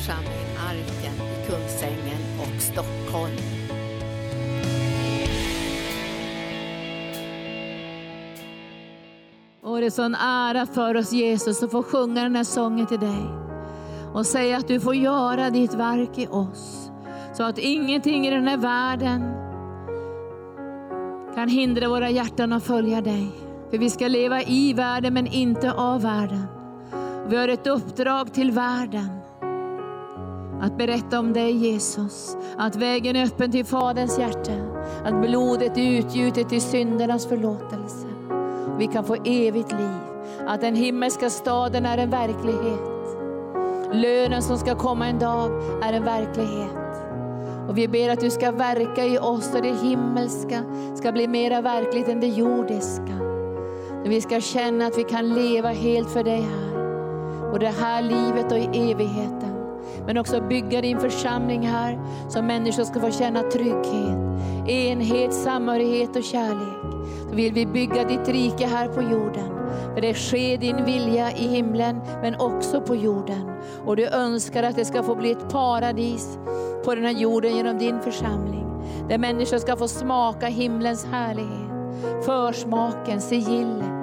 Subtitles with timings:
[0.00, 3.36] församling Arken i Kungsängen och Stockholm.
[9.62, 13.00] Och det är sån ära för oss Jesus att få sjunga den här sången till
[13.00, 13.24] dig.
[14.14, 16.90] Och säga att du får göra ditt verk i oss.
[17.32, 19.34] Så att ingenting i den här världen
[21.34, 23.30] kan hindra våra hjärtan att följa dig.
[23.70, 26.46] För vi ska leva i världen men inte av världen.
[27.28, 29.19] Vi har ett uppdrag till världen.
[30.60, 32.36] Att berätta om dig Jesus.
[32.56, 34.52] Att vägen är öppen till Faderns hjärta.
[35.04, 38.06] Att blodet är utgjutet till syndernas förlåtelse.
[38.78, 39.98] Vi kan få evigt liv.
[40.46, 42.80] Att den himmelska staden är en verklighet.
[43.92, 45.50] Lönen som ska komma en dag
[45.82, 46.80] är en verklighet.
[47.68, 50.62] Och vi ber att du ska verka i oss och det himmelska
[50.96, 53.20] ska bli mera verkligt än det jordiska.
[54.04, 56.70] Vi ska känna att vi kan leva helt för dig här.
[57.52, 59.49] Både det här livet och i evigheten.
[60.10, 64.18] Men också bygga din församling här så människor ska få känna trygghet,
[64.68, 66.82] enhet, samhörighet och kärlek.
[67.28, 69.48] Så vill vi bygga ditt rike här på jorden.
[69.94, 73.50] För det sker din vilja i himlen men också på jorden.
[73.86, 76.38] Och du önskar att det ska få bli ett paradis
[76.84, 78.66] på den här jorden genom din församling.
[79.08, 81.70] Där människor ska få smaka himlens härlighet.
[82.24, 83.99] Försmaken, sigillet.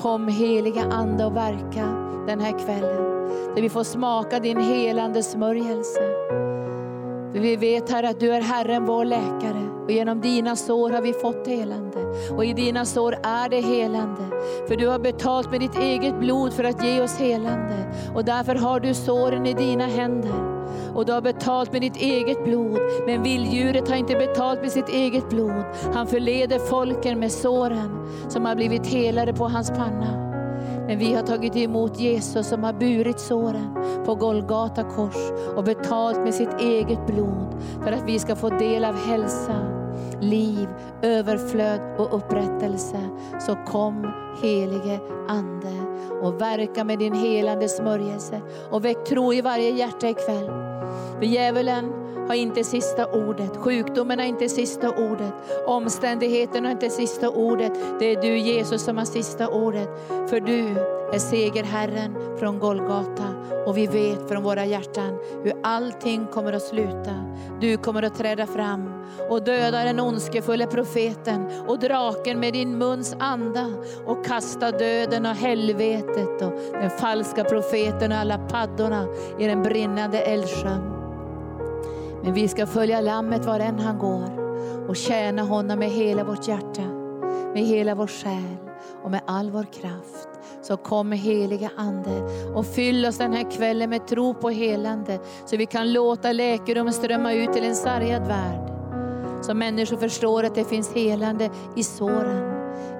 [0.00, 1.84] Kom heliga Ande och verka
[2.26, 3.28] den här kvällen.
[3.54, 6.00] Där vi får smaka din helande smörjelse.
[7.32, 11.02] För vi vet Herre att du är Herren vår läkare och genom dina sår har
[11.02, 11.98] vi fått helande.
[12.36, 14.22] Och i dina sår är det helande.
[14.68, 17.94] För du har betalt med ditt eget blod för att ge oss helande.
[18.14, 20.59] Och därför har du såren i dina händer.
[20.94, 22.78] Och du har betalt med ditt eget blod.
[23.06, 25.64] Men vilddjuret har inte betalt med sitt eget blod.
[25.94, 30.30] Han förleder folken med såren som har blivit helade på hans panna.
[30.86, 33.74] Men vi har tagit emot Jesus som har burit såren
[34.06, 38.84] på Golgata kors och betalt med sitt eget blod för att vi ska få del
[38.84, 39.79] av hälsa,
[40.20, 40.68] liv,
[41.02, 43.00] överflöd och upprättelse.
[43.40, 44.12] Så kom
[44.42, 45.72] helige Ande
[46.22, 48.40] och verka med din helande smörjelse
[48.70, 50.50] och väck tro i varje hjärta ikväll.
[51.18, 51.92] För djävulen
[52.28, 53.56] har inte sista ordet.
[53.56, 55.32] Sjukdomen har inte sista ordet.
[55.66, 57.72] Omständigheterna har inte sista ordet.
[57.98, 59.88] Det är du Jesus som har sista ordet.
[60.08, 60.74] För du
[61.12, 63.24] är segerherren från Golgata.
[63.66, 67.14] Och vi vet från våra hjärtan hur allting kommer att sluta.
[67.60, 68.92] Du kommer att träda fram
[69.30, 73.66] och döda den ondskefulla profeten och draken med din muns anda
[74.06, 79.06] och kasta döden och helvetet och den falska profeten och alla paddorna
[79.38, 80.92] i den brinnande eldsjön.
[82.22, 84.40] Men vi ska följa lammet var än han går
[84.88, 86.82] och tjäna honom med hela vårt hjärta,
[87.54, 88.69] med hela vår själ
[89.04, 90.28] och med all vår kraft.
[90.62, 92.22] Så kom heliga Ande
[92.54, 96.92] och fyll oss den här kvällen med tro på helande så vi kan låta läkedom
[96.92, 98.70] strömma ut till en sargad värld.
[99.42, 102.50] Så människor förstår att det finns helande i såren.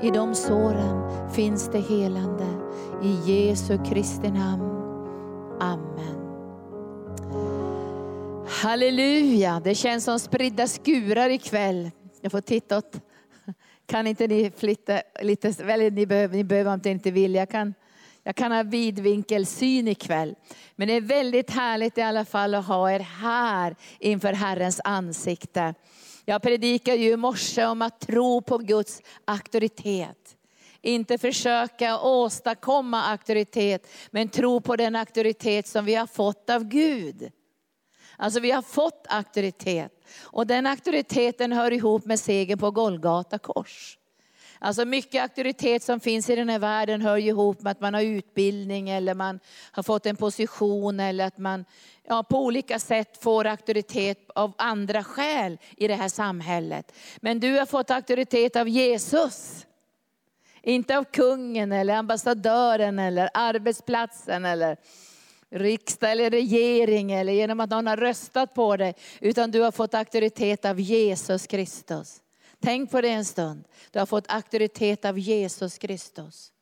[0.03, 2.47] I de såren finns det helande.
[3.03, 4.71] I Jesu Kristi namn.
[5.61, 6.21] Amen.
[8.63, 11.91] Halleluja, det känns som spridda skurar ikväll.
[12.21, 13.01] Jag får titta åt,
[13.91, 17.75] kan inte ni flytta lite, eller ni behöver, ni behöver inte vilja, jag kan,
[18.23, 20.35] jag kan ha vidvinkelsyn ikväll.
[20.77, 25.75] Men det är väldigt härligt i alla fall att ha er här inför Herrens ansikte.
[26.25, 30.37] Jag predikade ju i morse om att tro på Guds auktoritet.
[30.83, 37.31] Inte försöka åstadkomma auktoritet, men tro på den auktoritet som vi har fått av Gud.
[38.17, 39.93] Alltså vi har fått auktoritet.
[40.21, 43.97] Och den auktoriteten hör ihop med segern på Golgata kors.
[44.63, 48.03] Alltså mycket auktoritet som finns i den här världen hör ihop med att man har
[48.03, 49.41] utbildning eller man
[49.73, 51.65] har fått en position eller att man
[52.07, 56.93] ja, på olika sätt får auktoritet av andra skäl i det här samhället.
[57.21, 59.67] Men du har fått auktoritet av Jesus.
[60.63, 64.77] Inte av kungen eller ambassadören eller arbetsplatsen eller
[65.51, 68.95] riksdag eller regering eller genom att någon har röstat på dig.
[69.21, 72.23] Utan du har fått auktoritet av Jesus Kristus.
[72.61, 73.65] Tänk på det en stund.
[73.91, 76.53] Du har fått auktoritet av Jesus Kristus.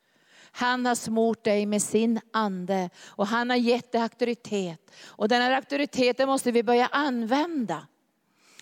[0.51, 4.91] Han har smort dig med sin ande och han har gett dig auktoritet.
[5.07, 7.87] Och den här auktoriteten måste vi börja använda.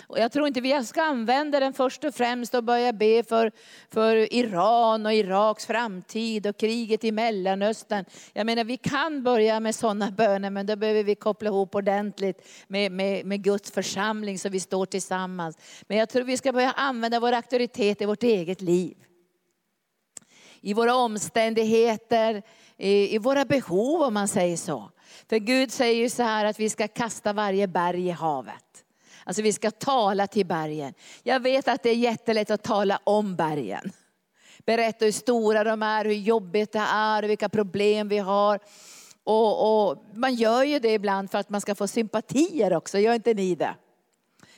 [0.06, 3.52] Och jag tror inte vi ska använda den först och främst och börja be för,
[3.90, 8.04] för Iran och Iraks framtid och kriget i Mellanöstern.
[8.32, 12.48] Jag menar vi kan börja med sådana böner men då behöver vi koppla ihop ordentligt
[12.66, 15.58] med, med, med Guds församling så vi står tillsammans.
[15.88, 18.96] Men jag tror vi ska börja använda vår auktoritet i vårt eget liv.
[20.60, 22.42] i våra omständigheter,
[22.76, 24.90] i, i våra behov om man säger så.
[25.28, 28.85] För Gud säger ju så här att vi ska kasta varje berg i havet.
[29.26, 30.94] Alltså vi ska tala till bergen.
[31.22, 33.92] Jag vet att det är jättelätt att tala om bergen.
[34.66, 38.58] Berätta hur stora de är, hur jobbigt det är, vilka problem vi har.
[39.24, 43.14] Och, och, man gör ju det ibland för att man ska få sympatier också, gör
[43.14, 43.74] inte ni det?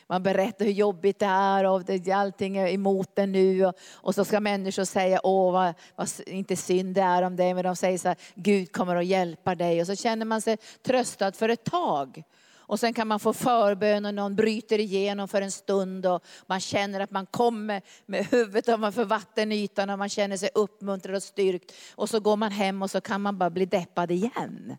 [0.06, 3.66] Man berättar hur jobbigt det är och det, allting är emot det nu.
[3.66, 7.54] Och, och, så ska människor säga, åh vad, vad inte synd det är om dig,
[7.54, 9.80] men de säger så här, Gud kommer att hjälpa dig.
[9.80, 12.22] Och så känner man sig tröstad för ett tag.
[12.68, 16.60] Och sen kan man få förbön och någon bryter igenom för en stund och man
[16.60, 21.72] känner att man kommer med huvudet ovanför vattenytan och man känner sig uppmuntrad och styrkt.
[21.94, 24.76] Och så går man hem och så kan man bara bli deppad igen.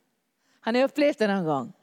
[0.61, 1.73] Har ni upplevt det någon gång?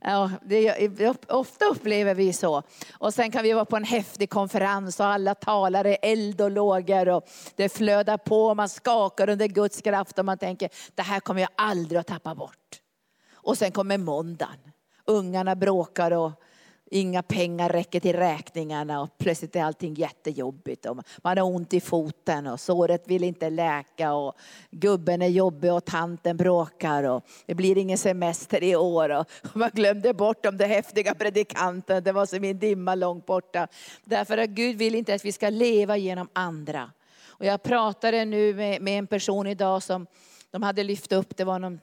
[0.00, 2.62] Ja, det, ofta upplever vi så.
[2.98, 6.50] Och sen kan vi vara på en häftig konferens och alla talar i eld och
[6.50, 11.02] lågor och det flödar på och man skakar under Guds kraft och man tänker, det
[11.02, 12.80] här kommer jag aldrig att tappa bort.
[13.32, 14.58] Och sen kommer måndagen
[15.08, 16.32] ungarna bråkar och
[16.90, 20.86] inga pengar räcker till räkningarna och plötsligt är allting jättejobbigt.
[20.86, 24.36] Och man har ont i foten och såret vill inte läka och
[24.70, 29.10] gubben är jobbig och tanten bråkar och det blir ingen semester i år.
[29.10, 33.68] Och man glömde bort de där häftiga predikanterna, det var som en dimma långt borta.
[34.04, 36.90] Därför att Gud vill inte att vi ska leva genom andra.
[37.26, 40.06] Och jag pratade nu med, med en person idag som
[40.50, 41.80] de hade lyft upp, det var någon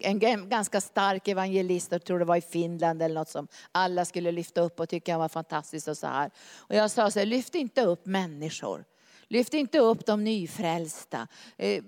[0.00, 4.32] en ganska stark evangelist, jag tror det var i Finland eller något som alla skulle
[4.32, 6.30] lyfta upp och tycka han var fantastisk och så här.
[6.56, 8.84] Och jag sa så här, lyft inte upp människor.
[9.28, 11.28] Lyft inte upp de nyfrälsta.
[11.56, 11.82] Eh,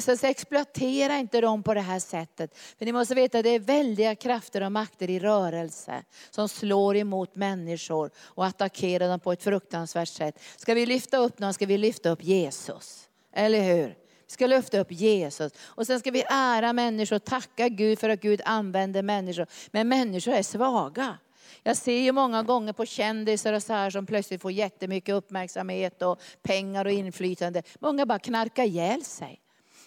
[0.00, 2.58] så exploatera inte dem på det här sättet.
[2.78, 6.96] För ni måste veta att det är väldiga krafter och makter i rörelse som slår
[6.96, 10.38] emot människor och attackerar dem på ett fruktansvärt sätt.
[10.56, 13.08] Ska vi lyfta upp någon ska vi lyfta upp Jesus.
[13.32, 14.01] Eller hur?
[14.32, 15.52] Vi ska lyfta upp Jesus.
[15.60, 19.46] Och sen ska vi ära människor och tacka Gud för att Gud använder människor.
[19.70, 21.18] Men människor är svaga.
[21.62, 26.02] Jag ser ju många gånger på kändisar och så här som plötsligt får jättemycket uppmärksamhet
[26.02, 27.62] och pengar och inflytande.
[27.78, 29.40] Många bara knarkar ihjäl sig.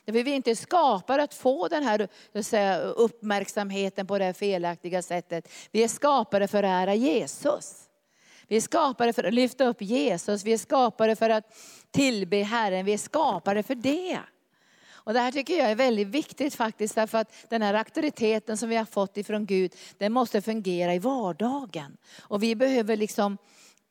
[0.06, 2.08] vi är inte skapade att få den här
[2.42, 5.50] säga, uppmärksamheten på det här felaktiga sättet.
[5.72, 7.82] Vi är skapade för att ära Jesus.
[8.48, 10.44] Vi är skapade för att lyfta upp Jesus.
[10.44, 11.54] Vi är skapade för att
[11.92, 12.86] tillbe Herren.
[12.86, 14.20] Vi är skapade för det.
[15.06, 18.70] Och det här tycker jag är väldigt viktigt faktiskt, därför att den här auktoriteten som
[18.70, 21.98] vi har fått ifrån Gud, den måste fungera i vardagen.
[22.22, 23.38] Och vi behöver liksom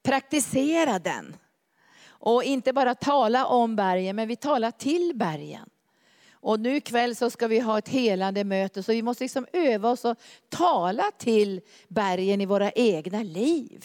[0.03, 1.37] praktisera den.
[2.07, 5.69] Och inte bara tala om bergen, men vi talar till bergen.
[6.33, 9.91] Och nu ikväll så ska vi ha ett helande möte, så vi måste liksom öva
[9.91, 10.17] oss och
[10.49, 13.85] tala till bergen i våra egna liv.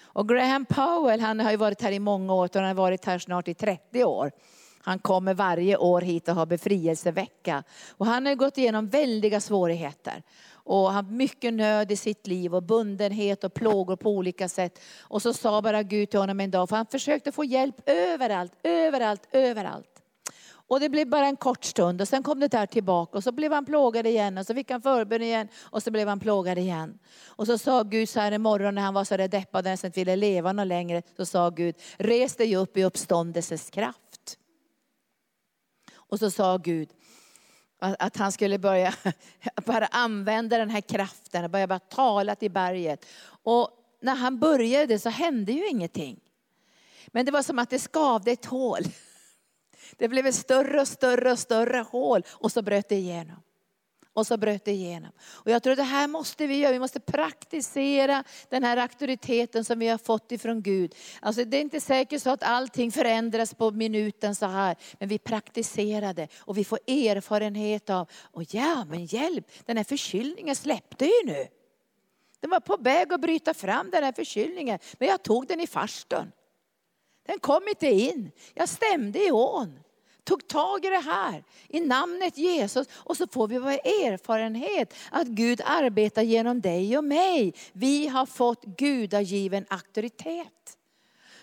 [0.00, 3.04] Och Graham Powell, han har ju varit här i många år, och han har varit
[3.04, 4.32] här snart i 30 år.
[4.80, 7.64] Han kommer varje år hit och har befrielsevecka.
[7.90, 10.22] Och han har gått igenom väldiga svårigheter.
[10.50, 14.80] Och han har mycket nöd i sitt liv och bundenhet och plågor på olika sätt.
[15.00, 18.52] Och så sa bara Gud till honom en dag, för han försökte få hjälp överallt,
[18.62, 19.98] överallt, överallt.
[20.68, 23.32] Och det blev bara en kort stund och sen kom det där tillbaka och så
[23.32, 26.58] blev han plågad igen och så fick han förbön igen och så blev han plågad
[26.58, 26.98] igen.
[27.26, 29.70] Och så sa Gud så här en morgon när han var så där deppad och
[29.70, 34.07] nästan inte ville leva någon längre, så sa Gud, res dig upp i uppståndelsens kraft.
[36.08, 36.88] Och så sa Gud
[37.78, 38.94] att han skulle börja
[39.64, 43.06] bara använda den här kraften och börja bara tala till berget.
[43.42, 46.20] Och när han började så hände ju ingenting.
[47.06, 48.82] Men det var som att det skavde ett hål.
[49.96, 53.42] Det blev ett större och större och större hål och så bröt det igenom.
[54.18, 55.12] Och så bröt det igenom.
[55.20, 59.78] Och jag tror det här måste vi göra, vi måste praktisera den här auktoriteten som
[59.78, 60.94] vi har fått ifrån Gud.
[61.20, 65.18] Alltså det är inte säkert så att allting förändras på minuten så här, men vi
[65.18, 71.04] praktiserar det och vi får erfarenhet av, och ja men hjälp, den här förkylningen släppte
[71.04, 71.46] ju nu.
[72.40, 75.66] Den var på väg att bryta fram den här förkylningen, men jag tog den i
[75.66, 76.32] farstun.
[77.26, 78.30] Den kom inte in.
[78.54, 79.80] Jag stämde i ån.
[80.28, 85.26] Tog tag i det här i namnet Jesus och så får vi vår erfarenhet att
[85.26, 87.54] Gud arbetar genom dig och mig.
[87.72, 90.76] Vi har fått gudagiven auktoritet.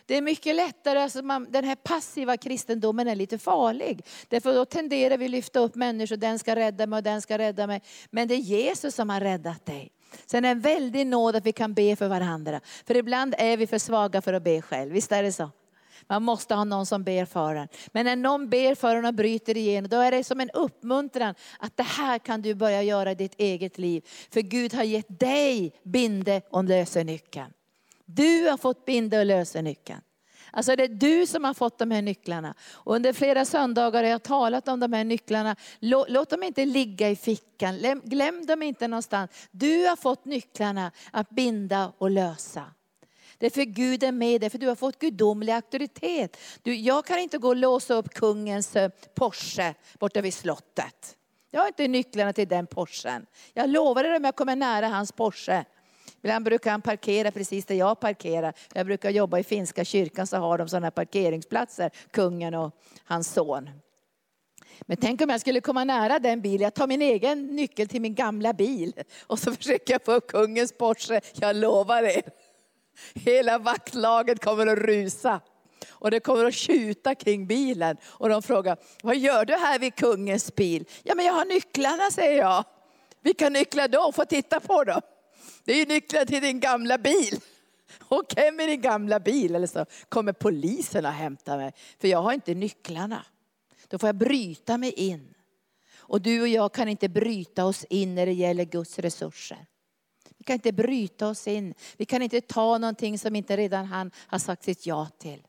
[0.05, 4.05] Det är mycket lättare, alltså man, den här passiva kristendomen är lite farlig.
[4.27, 7.37] Därför då tenderar vi att lyfta upp människor, den ska rädda mig och den ska
[7.37, 7.81] rädda mig.
[8.09, 9.91] Men det är Jesus som har räddat dig.
[10.25, 12.61] Sen är det en väldig nåd att vi kan be för varandra.
[12.87, 15.51] För ibland är vi för svaga för att be själv, visst är det så?
[16.07, 17.67] Man måste ha någon som ber för en.
[17.91, 21.35] Men när någon ber för en och bryter igenom, då är det som en uppmuntran
[21.59, 24.05] att det här kan du börja göra i ditt eget liv.
[24.31, 27.51] För Gud har gett dig binde och lösenyckeln.
[28.05, 30.01] Du har fått binde och lösenyckeln.
[30.55, 32.53] Alltså det är du som har fått de här nycklarna.
[32.73, 35.55] Och under flera söndagar har jag talat om de här nycklarna.
[35.79, 39.31] Låt, låt dem inte ligga i fickan, glöm, glöm dem inte någonstans.
[39.51, 42.63] Du har fått nycklarna att binda och lösa.
[43.37, 46.37] Det är för Gud är med dig, för du har fått gudomlig auktoritet.
[46.63, 51.17] Du, jag kan inte gå och låsa upp kungens eh, Porsche borta vid slottet.
[51.51, 53.25] Jag har inte nycklarna till den Porschen.
[53.53, 55.65] Jag lovar er om jag kommer nära hans Porsche.
[56.21, 58.53] Ibland brukar han parkera precis där jag parkerar.
[58.73, 62.71] Jag brukar jobba i finska kyrkan så har de sådana parkeringsplatser, kungen och
[63.03, 63.69] hans son.
[64.81, 68.01] Men tänk om jag skulle komma nära den bilen, jag tar min egen nyckel till
[68.01, 68.93] min gamla bil
[69.27, 71.21] och så försöker jag få upp kungens Porsche.
[71.33, 72.21] Jag lovar er,
[73.13, 75.41] hela vaktlaget kommer att rusa.
[75.89, 77.97] Och det kommer att tjuta kring bilen.
[78.03, 80.85] Och de frågar, vad gör du här vid kungens bil?
[81.03, 82.63] Ja men jag har nycklarna säger jag.
[83.21, 84.11] Vilka nycklar då?
[84.11, 85.01] Få titta på dem.
[85.63, 87.39] Det är ju nycklar till din gamla bil.
[87.99, 89.55] Och hem i din gamla bil.
[89.55, 91.73] Eller så kommer polisen och hämtar mig.
[92.01, 93.25] För jag har inte nycklarna.
[93.87, 95.33] Då får jag bryta mig in.
[95.97, 99.65] Och du och jag kan inte bryta oss in när det gäller Guds resurser.
[100.45, 101.73] Vi kan inte bryta oss in.
[101.97, 105.41] Vi kan inte ta någonting som inte redan han har sagt sitt ja till.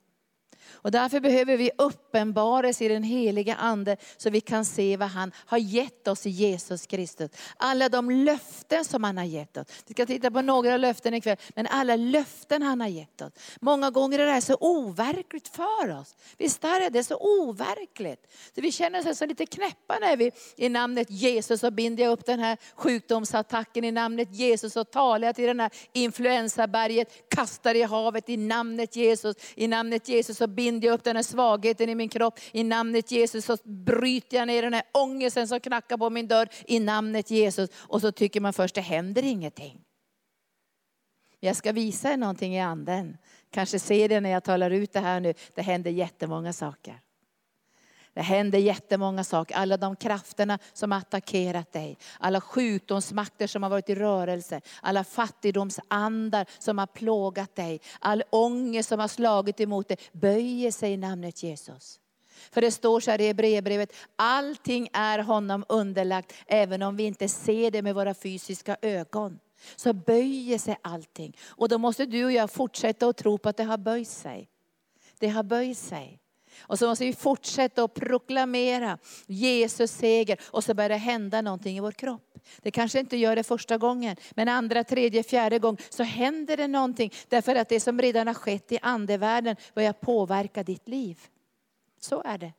[0.73, 5.33] Och därför behöver vi uppenbarelse i den heliga ande så vi kan se vad han
[5.37, 7.31] har gett oss i Jesus Kristus.
[7.57, 9.67] Alla de löften som han har gett oss.
[9.87, 13.33] Vi ska titta på några löften ikväll, men alla löften han har gett oss.
[13.61, 16.17] Många gånger är det här så overkligt för oss.
[16.39, 18.33] Visst är det så overkligt.
[18.55, 22.13] Så vi känner oss så lite knäppa när vi i namnet Jesus så binder jag
[22.13, 27.83] upp den här sjukdomsattacken i namnet Jesus och talar till den här influensaberget, kastar i
[27.83, 31.95] havet i namnet Jesus, i namnet Jesus och binder jag upp den här svagheten i
[31.95, 32.39] min kropp.
[32.53, 36.49] I namnet Jesus så bryter jag ner den här ångesten som knackar på min dörr
[36.67, 37.71] i namnet Jesus.
[37.77, 39.81] Och så tycker man först det händer ingenting.
[41.41, 43.17] Jag ska visa er någonting i anden.
[43.51, 45.35] Kanske ser det när jag talar ut det här nu.
[45.55, 47.01] Det händer jättemånga saker.
[48.17, 49.57] Det händer jättemånga saker.
[49.57, 51.99] Alla de krafterna som har attackerat dig.
[52.19, 54.61] Alla sjukdomsmakter som har varit i rörelse.
[54.81, 57.81] Alla fattigdomsandar som har plågat dig.
[57.99, 59.99] All ångest som har slagit emot dig.
[60.13, 62.01] Böjer sig i namnet Jesus.
[62.53, 67.29] För det står så här i brevbrevet, allting är honom underlagt, även om vi inte
[67.29, 69.39] ser det med våra fysiska ögon.
[69.77, 71.37] Så böjer sig allting.
[71.47, 74.49] Och då måste du och jag fortsätta att tro på att det har böjt sig.
[75.19, 76.21] Det har böjt sig.
[76.61, 81.77] Och så måste vi fortsätta att proklamera Jesus seger och så börjar det hända någonting
[81.77, 82.39] i vår kropp.
[82.63, 86.69] Det kanske inte gör det första gången, men andra, tredje, fjärde gång så händer det
[86.69, 87.13] någonting.
[87.29, 91.21] Därför att det som redan har skett i andevärlden börjar påverka ditt liv.
[92.01, 92.53] Så är det.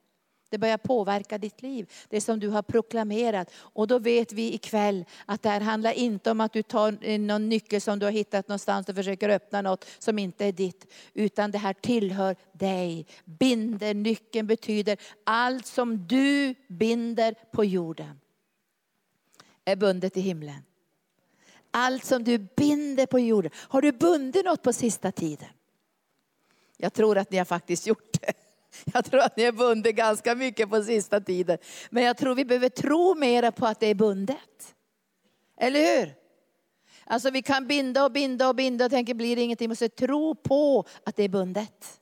[0.50, 3.52] Det börjar påverka ditt liv, det som du har proklamerat.
[3.56, 7.50] Och då vet vi ikväll att det här handlar inte om att du tar någon
[7.50, 10.94] nyckel som du har hittat någonstans och försöker öppna något som inte är ditt.
[11.14, 13.06] Utan det här tillhör dig.
[13.26, 18.20] Binder, nyckeln betyder allt som du binder på jorden
[19.68, 20.64] är bundet i himlen.
[21.72, 23.52] Allt som du binder på jorden.
[23.56, 25.50] Har du bundit något på sista tiden?
[26.78, 28.07] Jag tror att ni har faktiskt gjort det.
[28.94, 31.58] Jag tror att ni är bundet ganska mycket på sista tiden.
[31.90, 34.76] Men jag tror vi behöver tro mera på att det är bundet.
[35.60, 36.14] Eller hur?
[37.06, 39.68] Alltså vi kan binda och binda och binda och tänka blir det ingenting.
[39.68, 42.00] Vi måste tro på att det är bundet.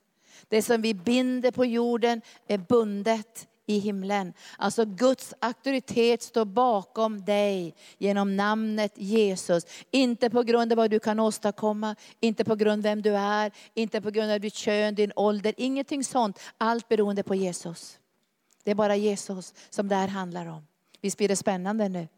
[0.48, 4.32] Det som vi binder på jorden är bundet i himlen.
[4.58, 9.66] Alltså Guds auktoritet står bakom dig genom namnet Jesus.
[9.90, 13.52] Inte på grund av vad du kan åstadkomma, inte på grund av vem du är,
[13.74, 16.40] inte på grund av ditt kön, din ålder, ingenting sånt.
[16.58, 17.98] Allt beroende på Jesus.
[18.64, 20.66] Det är bara Jesus som det här handlar om.
[21.00, 22.08] Visst blir det spännande nu?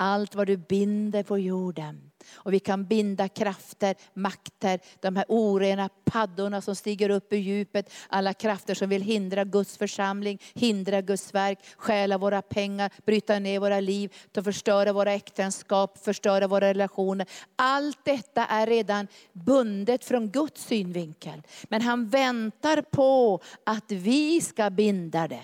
[0.00, 5.88] Allt vad du binder på jorden och vi kan binda krafter, makter, de här orena
[6.04, 7.92] paddorna som stiger upp ur djupet.
[8.08, 13.60] Alla krafter som vill hindra Guds församling, hindra Guds verk, stjäla våra pengar, bryta ner
[13.60, 14.14] våra liv,
[14.44, 17.26] förstöra våra äktenskap, förstöra våra relationer.
[17.56, 21.42] Allt detta är redan bundet från Guds synvinkel.
[21.64, 25.42] Men han väntar på att vi ska binda det.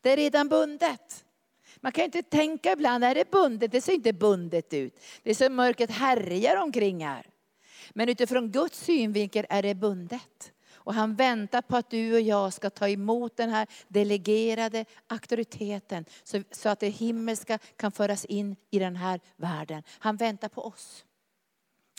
[0.00, 1.24] Det är redan bundet.
[1.82, 3.72] Man kan inte tänka ibland, är det bundet?
[3.72, 5.00] Det ser inte bundet ut.
[5.22, 7.26] Det är som mörkret härjar omkring här.
[7.90, 10.52] Men utifrån Guds synvinkel är det bundet.
[10.84, 16.04] Och han väntar på att du och jag ska ta emot den här delegerade auktoriteten.
[16.22, 19.82] Så, så att det himmelska kan föras in i den här världen.
[19.98, 21.04] Han väntar på oss.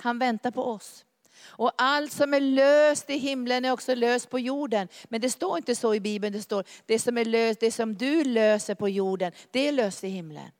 [0.02, 1.06] Han väntar på oss.
[1.42, 4.88] Och allt som är löst i himlen är också löst på jorden.
[5.04, 7.96] Men det står inte så i Bibeln, det står det som är löst, det som
[7.96, 10.52] du löser på jorden, det är löst i himlen.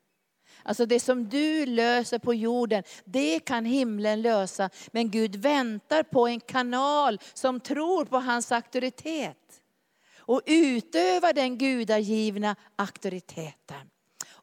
[0.64, 4.70] Alltså det som du löser på jorden, det kan himlen lösa.
[4.92, 9.38] Men Gud väntar på en kanal som tror på hans auktoritet.
[10.18, 13.90] Och utövar den gudagivna auktoriteten.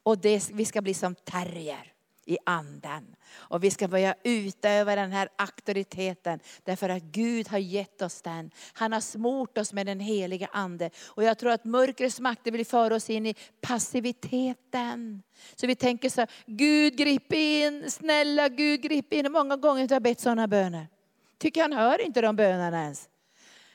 [0.02, 1.89] Och det, vi ska bli som terrier
[2.30, 3.16] i anden.
[3.32, 6.40] Och vi ska börja utöva den här auktoriteten.
[6.64, 8.50] Därför att Gud har gett oss den.
[8.72, 10.90] Han har smort oss med den heliga ande.
[11.06, 15.22] Och jag tror att mörkrets makter vill föra oss in i passiviteten.
[15.56, 19.26] Så vi tänker så här, Gud grip in, snälla Gud grip in.
[19.26, 20.88] Och många gånger har jag bett sådana böner.
[21.38, 23.09] Tycker han hör inte de bönerna ens.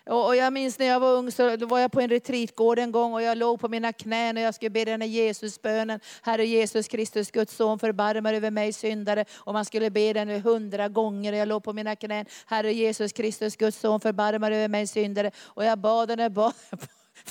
[0.10, 3.14] Och jag minns när jag var ung så var jag på en retreatgård en gång
[3.14, 6.00] och jag låg på mina knän och jag skulle be den här Jesusbönen.
[6.22, 9.26] Herre Jesus Kristus, Guds son, förbarma över mig syndare.
[9.36, 12.26] Och man skulle be den hundra gånger och jag låg på mina knän.
[12.46, 15.32] Herre Jesus Kristus, Guds son, förbarma över mig syndare.
[15.38, 16.54] Och jag bad och jag bad.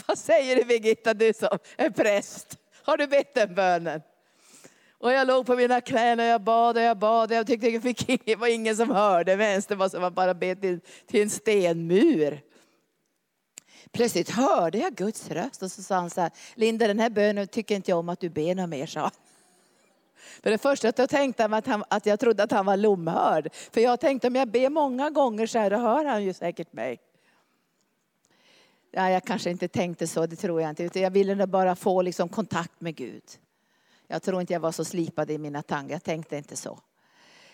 [0.06, 2.58] Vad säger du Birgitta, du som är präst?
[2.82, 4.02] Har du bett den bönen?
[4.98, 7.30] Och jag låg på mina knän och jag bad och jag bad.
[7.30, 9.66] Och jag tyckte det var ingen som hörde mig ens.
[9.66, 12.40] Det var som att bara be till, till en stenmur.
[13.94, 17.48] Plötsligt hörde jag Guds röst och så sa han så här, Linda den här bönen
[17.48, 19.10] tycker inte jag om att du ber något mer, sa
[20.42, 23.48] För det första då tänkte jag att, han att jag trodde att han var lomhörd.
[23.52, 26.72] För jag tänkte om jag ber många gånger så här, då hör han ju säkert
[26.72, 27.00] mig.
[28.90, 30.84] Ja, jag kanske inte tänkte så, det tror jag inte.
[30.84, 33.24] Utan jag ville bara få liksom kontakt med Gud.
[34.06, 36.78] Jag tror inte jag var så slipad i mina tankar, jag tänkte inte så.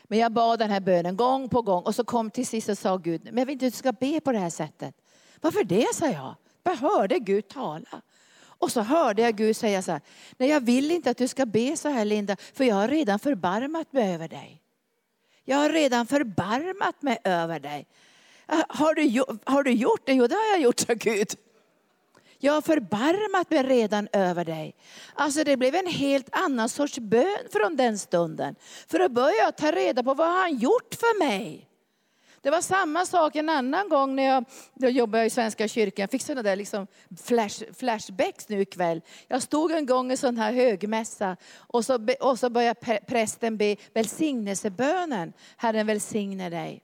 [0.04, 2.78] Men jag bad den här bönen gång på gång och så kom till sist och
[2.78, 4.94] sa Gud, men jag vill inte att du ska be på det här sättet.
[5.40, 6.34] Varför det, sa jag.
[6.62, 8.02] Jag hörde Gud tala.
[8.42, 10.00] Och så hörde jag Gud säga så här,
[10.36, 13.18] nej jag vill inte att du ska be så här Linda, för jag har redan
[13.18, 14.62] förbarmat mig över dig.
[15.44, 17.86] Jag har redan förbarmat mig över dig.
[18.46, 20.12] Ah, har du, har du gjort det?
[20.12, 21.28] Jo, det har jag gjort, sa Gud.
[22.38, 24.74] Jag har förbarmat mig redan över dig.
[25.14, 28.54] Alltså det blev en helt annan sorts bön från den stunden.
[28.86, 31.69] För då började jag ta reda på vad han gjort för mig.
[32.42, 34.44] Det var samma sak en annan gång när jag
[34.74, 36.02] då jobbade i Svenska kyrkan.
[36.02, 36.86] Jag fick sådana där liksom
[37.22, 39.00] flash, flashbacks nu ikväll.
[39.28, 43.56] Jag stod en gång i sån här högmässa och så, be, och så började prästen
[43.56, 45.32] be välsignelsebönen.
[45.56, 46.82] Herren välsigne dig.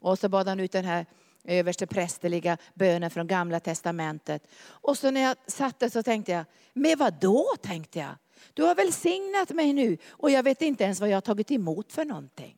[0.00, 1.06] Och så bad han ut den här
[1.44, 4.46] överste prästerliga bönen från gamla testamentet.
[4.66, 8.14] Och så när jag satt där så tänkte jag, med vad då tänkte jag?
[8.54, 11.92] Du har välsignat mig nu och jag vet inte ens vad jag har tagit emot
[11.92, 12.56] för någonting.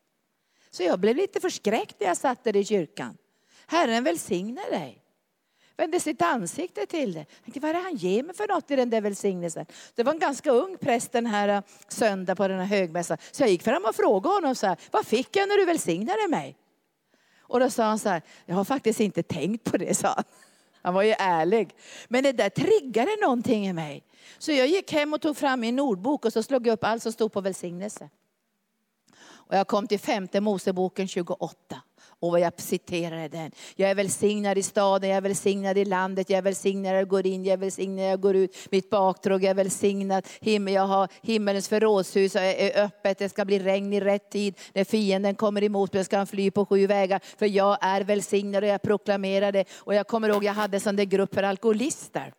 [0.70, 3.16] Så jag blev lite förskräckt när jag satt där i kyrkan.
[3.66, 5.02] Herren välsigne dig.
[5.76, 7.24] Vände sitt ansikte till det.
[7.44, 9.66] tänkte, vad är det han ger mig för något i den där välsignelsen?
[9.94, 13.18] Det var en ganska ung präst den här eh, söndag på den här högmässan.
[13.30, 16.28] Så jag gick fram och frågade honom så här, vad fick jag när du välsignade
[16.28, 16.56] mig?
[17.38, 20.24] Och då sa han så här, jag har faktiskt inte tänkt på det, sa han.
[20.82, 21.74] Han var ju ärlig.
[22.08, 24.04] Men det där triggade någonting i mig.
[24.38, 27.02] Så jag gick hem och tog fram min ordbok och så slog jag upp allt
[27.02, 28.10] som stod på välsignelse.
[29.48, 31.82] Och jag kom till femte Moseboken 28.
[32.20, 33.50] Och vad jag citerade den.
[33.76, 37.08] Jag är välsignad i staden, jag är välsignad i landet, jag är välsignad när jag
[37.08, 38.56] går in, jag är välsignad när jag går ut.
[38.70, 43.92] Mitt bakdrag är välsignat, Himmel, jag har himmelens förrådshus är öppet, det ska bli regn
[43.92, 44.54] i rätt tid.
[44.72, 47.20] När fienden kommer emot mig ska han fly på sju vägar.
[47.38, 49.64] För jag är välsignad och jag proklamerar det.
[49.74, 52.32] Och jag kommer ihåg, jag hade sån där grupp för alkoholister.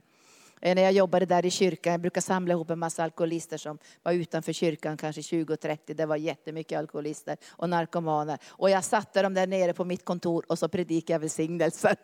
[0.61, 3.77] Eh, när jag jobbade där i kyrkan, jag brukade samla ihop en massa alkoholister som
[4.03, 5.93] var utanför kyrkan, kanske 20-30.
[5.93, 8.37] Det var jättemycket alkoholister och narkomaner.
[8.47, 11.95] Och jag satte dem där nere på mitt kontor och så predikade jag välsignelser.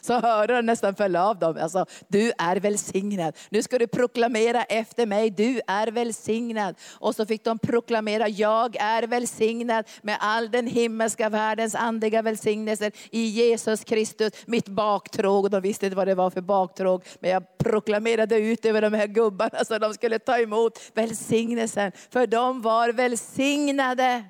[0.00, 1.58] Så hörde nästan föll av dem.
[1.60, 3.36] Alltså, du är välsignad.
[3.48, 6.74] Nu ska du proklamera efter mig, du är välsignad.
[6.92, 12.92] Och så fick de proklamera, jag är välsignad med all den himmelska världens andliga välsignelser
[13.10, 15.50] i Jesus Kristus, mitt baktråg.
[15.50, 19.06] De visste inte vad det var för baktråg, men jag proklamerade ut över de här
[19.06, 21.92] gubbarna så de skulle ta emot välsignelsen.
[22.10, 24.24] För de var välsignade.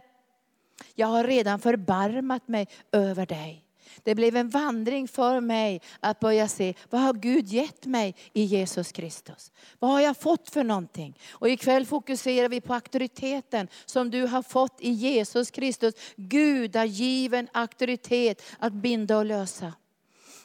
[0.94, 3.69] Jag har redan förbarmat mig över dig.
[4.04, 8.42] Det blev en vandring för mig att börja se, vad har Gud gett mig i
[8.42, 9.52] Jesus Kristus?
[9.78, 11.18] Vad har jag fått för någonting?
[11.30, 15.94] Och ikväll fokuserar vi på auktoriteten som du har fått i Jesus Kristus.
[16.16, 19.72] Gudagiven auktoritet att binda och lösa.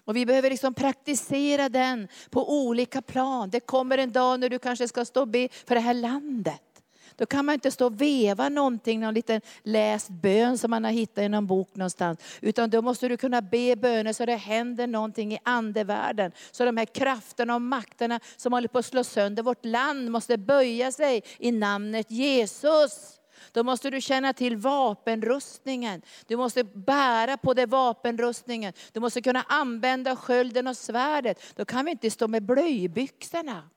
[0.05, 3.49] Och vi behöver liksom praktisera den på olika plan.
[3.49, 6.74] Det kommer en dag när du kanske ska stå och be för det här landet.
[7.17, 10.91] Då kan man inte stå och veva någonting, någon liten läst bön som man har
[10.91, 12.19] hittat i någon bok någonstans.
[12.41, 16.31] Utan då måste du kunna be böner så det händer någonting i andevärlden.
[16.51, 20.37] Så de här krafterna och makterna som håller på att slå sönder vårt land måste
[20.37, 23.19] böja sig i namnet Jesus.
[23.51, 26.01] Då måste du känna till vapenrustningen.
[26.27, 28.73] Du måste bära på det vapenrustningen.
[28.91, 31.39] Du måste kunna använda skölden och svärdet.
[31.55, 33.69] Då kan vi inte stå med blöjbyxorna.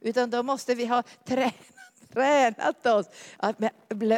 [0.00, 1.73] Utan då måste vi ha tränat
[2.14, 3.56] tränat oss att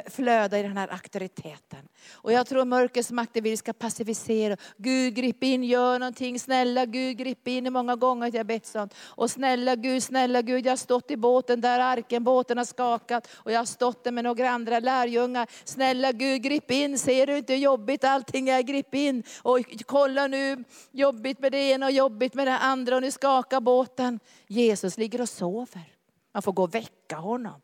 [0.07, 1.89] flöda i den här auktoriteten.
[2.13, 4.57] Och jag tror mörkrets makter vill ska passivisera.
[4.77, 6.41] Gud grip in, gör någonting.
[6.41, 7.73] Snälla Gud grip in.
[7.73, 8.95] många gånger jag bett sånt.
[8.99, 13.29] Och snälla Gud, snälla Gud, jag har stått i båten där arken, båten har skakat.
[13.35, 15.49] Och jag har stått där med några andra lärjungar.
[15.65, 18.63] Snälla Gud grip in, ser du inte hur jobbigt allting är?
[18.63, 19.23] Grip in.
[19.43, 22.97] Och kolla nu, jobbigt med det ena och jobbigt med det andra.
[22.97, 24.21] Och nu skakar båten.
[24.47, 25.93] Jesus ligger och sover.
[26.33, 27.61] Man får gå och väcka honom.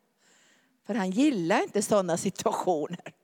[0.86, 3.14] För han gillar inte sådana situationer.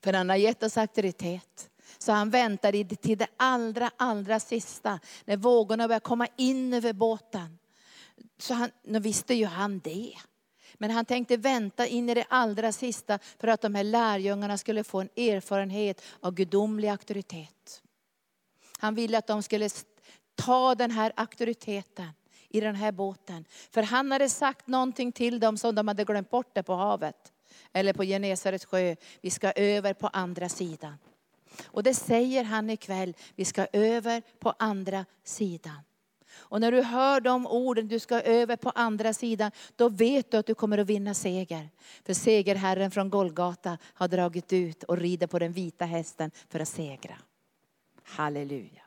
[0.00, 1.70] För han har gett oss auktoritet.
[1.98, 7.58] Så han väntade till det allra, allra sista, när vågorna började komma in över båten.
[8.38, 10.14] Så han, nu visste ju han det.
[10.74, 14.84] Men han tänkte vänta in i det allra sista för att de här lärjungarna skulle
[14.84, 17.82] få en erfarenhet av gudomlig auktoritet.
[18.78, 19.70] Han ville att de skulle
[20.34, 22.08] ta den här auktoriteten
[22.48, 23.44] i den här båten.
[23.70, 27.32] För han hade sagt någonting till dem som de hade glömt bort det på havet.
[27.72, 28.96] Eller på Genesarets sjö.
[29.20, 30.98] Vi ska över på andra sidan.
[31.64, 33.14] Och det säger han ikväll.
[33.34, 35.80] Vi ska över på andra sidan.
[36.38, 40.36] Och när du hör de orden, du ska över på andra sidan, då vet du
[40.36, 41.68] att du kommer att vinna seger.
[42.04, 46.68] För segerherren från Golgata har dragit ut och rider på den vita hästen för att
[46.68, 47.18] segra.
[48.02, 48.85] Halleluja.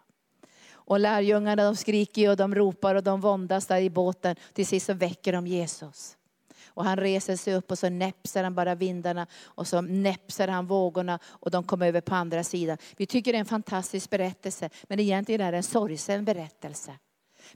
[0.89, 4.35] Och lärjungarna de skriker och de ropar och de våndas där i båten.
[4.53, 6.17] Till sist så väcker de Jesus.
[6.65, 10.67] Och han reser sig upp och så näpsar han bara vindarna och så näpsar han
[10.67, 12.77] vågorna och de kommer över på andra sidan.
[12.97, 16.91] Vi tycker det är en fantastisk berättelse men egentligen är det en sorgsen berättelse.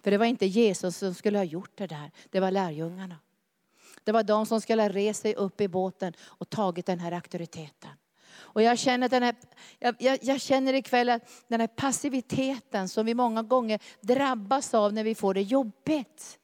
[0.04, 3.16] För det var inte Jesus som skulle ha gjort det där, det var lärjungarna.
[4.04, 7.12] Det var de som skulle ha rest sig upp i båten och tagit den här
[7.12, 7.92] auktoriteten.
[8.54, 9.36] Och jag känner, den här,
[9.80, 14.94] jag, jag, jag känner ikväll att den här passiviteten som vi många gånger drabbas av
[14.94, 16.40] när vi får det jobbigt.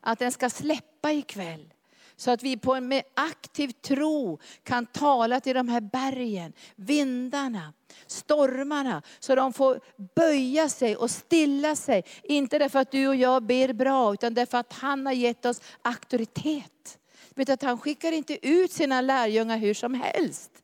[0.00, 1.72] Att den ska släppa ikväll.
[2.16, 7.72] Så att vi på en med aktiv tro kan tala till de här bergen, vindarna,
[8.06, 9.02] stormarna.
[9.18, 9.80] Så de får
[10.14, 12.04] böja sig och stilla sig.
[12.22, 15.60] Inte därför att du och jag ber bra, utan därför att han har gett oss
[15.82, 16.98] auktoritet.
[17.34, 20.55] Vet att han skickar inte ut sina lärjungar hur som helst.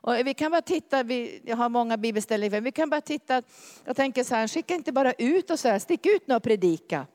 [0.00, 3.42] Och vi kan bara titta, vi, jag har många bibelställen, vi kan bara titta,
[3.84, 7.06] jag tänker så här, skicka inte bara ut och så här, stick ut och predika.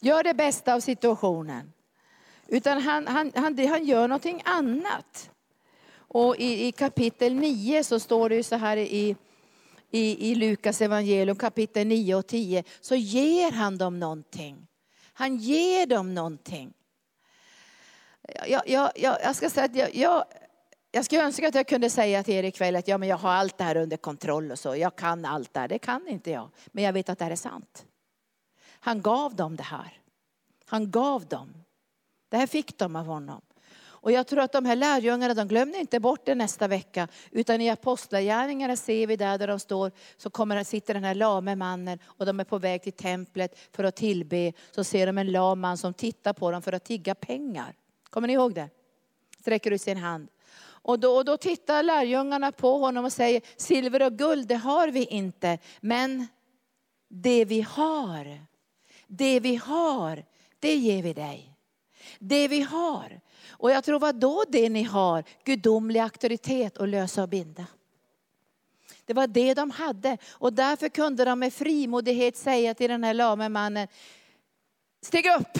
[0.00, 1.72] Gör det bästa av situationen.
[2.48, 5.30] Utan han, han, han, han gör någonting annat.
[5.96, 9.16] Och i, i kapitel 9 så står det så här i,
[9.90, 14.66] i, i Lukas evangelium kapitel 9 och 10, så ger han dem någonting.
[15.12, 16.72] Han ger dem någonting.
[18.46, 20.24] Jag, jag, jag, jag ska säga att jag, jag,
[20.94, 23.30] jag skulle önska att jag kunde säga till er ikväll att ja, men jag har
[23.30, 24.76] allt det här under kontroll och så.
[24.76, 25.68] Jag kan allt det här.
[25.68, 26.50] Det kan inte jag.
[26.66, 27.86] Men jag vet att det här är sant.
[28.70, 29.98] Han gav dem det här.
[30.66, 31.54] Han gav dem.
[32.28, 33.40] Det här fick de av honom.
[33.82, 37.08] Och jag tror att de här lärjungarna, de glömde inte bort det nästa vecka.
[37.30, 41.56] Utan i apostlagärningarna ser vi där, där de står, så kommer, sitter den här lame
[41.56, 44.52] mannen och de är på väg till templet för att tillbe.
[44.70, 47.74] Så ser de en lam man som tittar på dem för att tigga pengar.
[48.10, 48.68] Kommer ni ihåg det?
[49.40, 50.28] Sträcker ut sin hand.
[50.84, 54.88] Och då, och då tittar lärjungarna på honom och säger, silver och guld det har
[54.88, 56.26] vi inte, men
[57.08, 58.40] det vi har,
[59.06, 60.24] det vi har,
[60.58, 61.56] det ger vi dig.
[62.18, 63.20] Det vi har.
[63.48, 67.66] Och jag tror vad då det ni har, gudomlig auktoritet att lösa och binda.
[69.04, 73.14] Det var det de hade och därför kunde de med frimodighet säga till den här
[73.14, 73.88] lame mannen,
[75.02, 75.58] stig upp!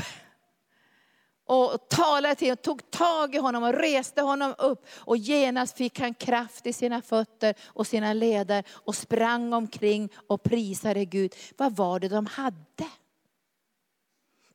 [1.47, 4.87] Och talade till honom, tog tag i honom och reste honom upp.
[4.97, 10.43] Och genast fick han kraft i sina fötter och sina leder och sprang omkring och
[10.43, 11.35] prisade Gud.
[11.57, 12.87] Vad var det de hade?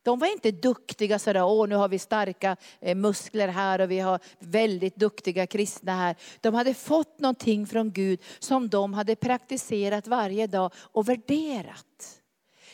[0.02, 3.98] De var inte duktiga sådär, åh nu har vi starka eh, muskler här och vi
[3.98, 6.16] har väldigt duktiga kristna här.
[6.40, 12.19] De hade fått någonting från Gud som de hade praktiserat varje dag och värderat.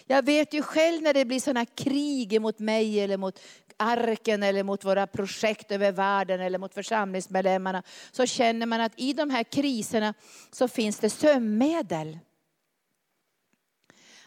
[0.07, 3.41] Jag vet ju själv när det blir sådana krig mot mig eller mot
[3.77, 7.83] arken eller mot våra projekt över världen eller mot församlingsmedlemmarna.
[8.13, 10.15] Så känner man att i de här kriserna
[10.51, 12.19] så finns det sömnmedel.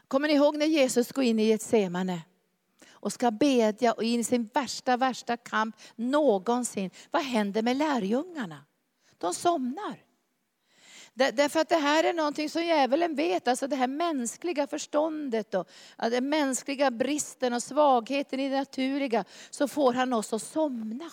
[0.08, 2.22] Kommer ni ihåg när Jesus går in i Getsemane
[2.92, 6.92] och ska bedja och in i sin värsta, värsta kamp någonsin.
[7.12, 8.66] Vad händer med lärjungarna?
[9.18, 10.09] De somnar.
[11.20, 15.68] Därför att det här är någonting som djävulen vet, alltså det här mänskliga förståndet och
[15.98, 21.12] den mänskliga bristen och svagheten i det naturliga, så får han oss att somna.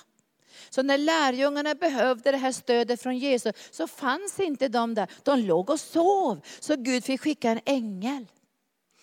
[0.71, 5.09] Så när lärjungarna behövde det här stödet från Jesus så fanns inte de där.
[5.23, 6.41] De låg och sov.
[6.61, 8.27] Så Gud fick skicka en ängel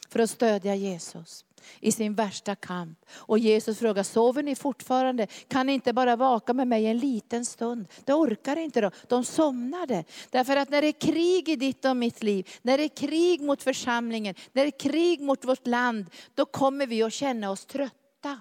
[0.09, 1.45] för att stödja Jesus
[1.79, 2.99] i sin värsta kamp.
[3.13, 5.27] Och Jesus frågar, sover ni fortfarande?
[5.47, 7.87] Kan ni inte bara vaka med mig en liten stund?
[8.05, 8.91] Det orkar inte då.
[9.07, 10.03] De somnade.
[10.29, 13.41] Därför att när det är krig i ditt och mitt liv, när det är krig
[13.41, 17.65] mot församlingen, när det är krig mot vårt land, då kommer vi att känna oss
[17.65, 18.39] trötta.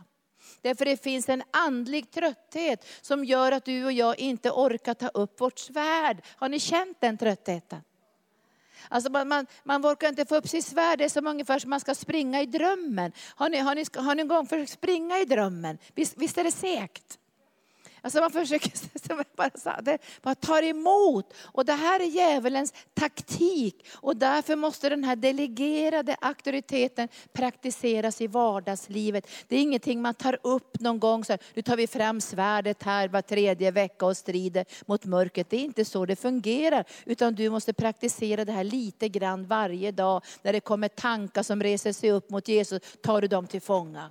[0.62, 5.08] Därför det finns en andlig trötthet som gör att du och jag inte orkar ta
[5.08, 6.22] upp vårt svärd.
[6.37, 7.80] Har ni känt den tröttheten?
[8.88, 11.71] Alltså man, man, man orkar inte få upp sitt svärd, det är som ungefär som
[11.71, 13.12] man ska springa i drömmen.
[13.35, 15.79] Har ni, har ni, har ni en gång försökt springa i drömmen?
[15.95, 17.18] Visst, visst är det segt?
[18.02, 18.70] Alltså man försöker,
[19.06, 21.34] som jag bara sa, det bara tar emot.
[21.42, 23.86] Och det här är djävulens taktik.
[23.92, 29.26] Och därför måste den här delegerade auktoriteten praktiseras i vardagslivet.
[29.48, 32.82] Det är ingenting man tar upp någon gång, så här, nu tar vi fram svärdet
[32.82, 35.50] här var tredje vecka och strider mot mörkret.
[35.50, 36.84] Det är inte så det fungerar.
[37.04, 40.22] Utan du måste praktisera det här lite grann varje dag.
[40.42, 44.10] När det kommer tankar som reser sig upp mot Jesus, tar du dem till fånga.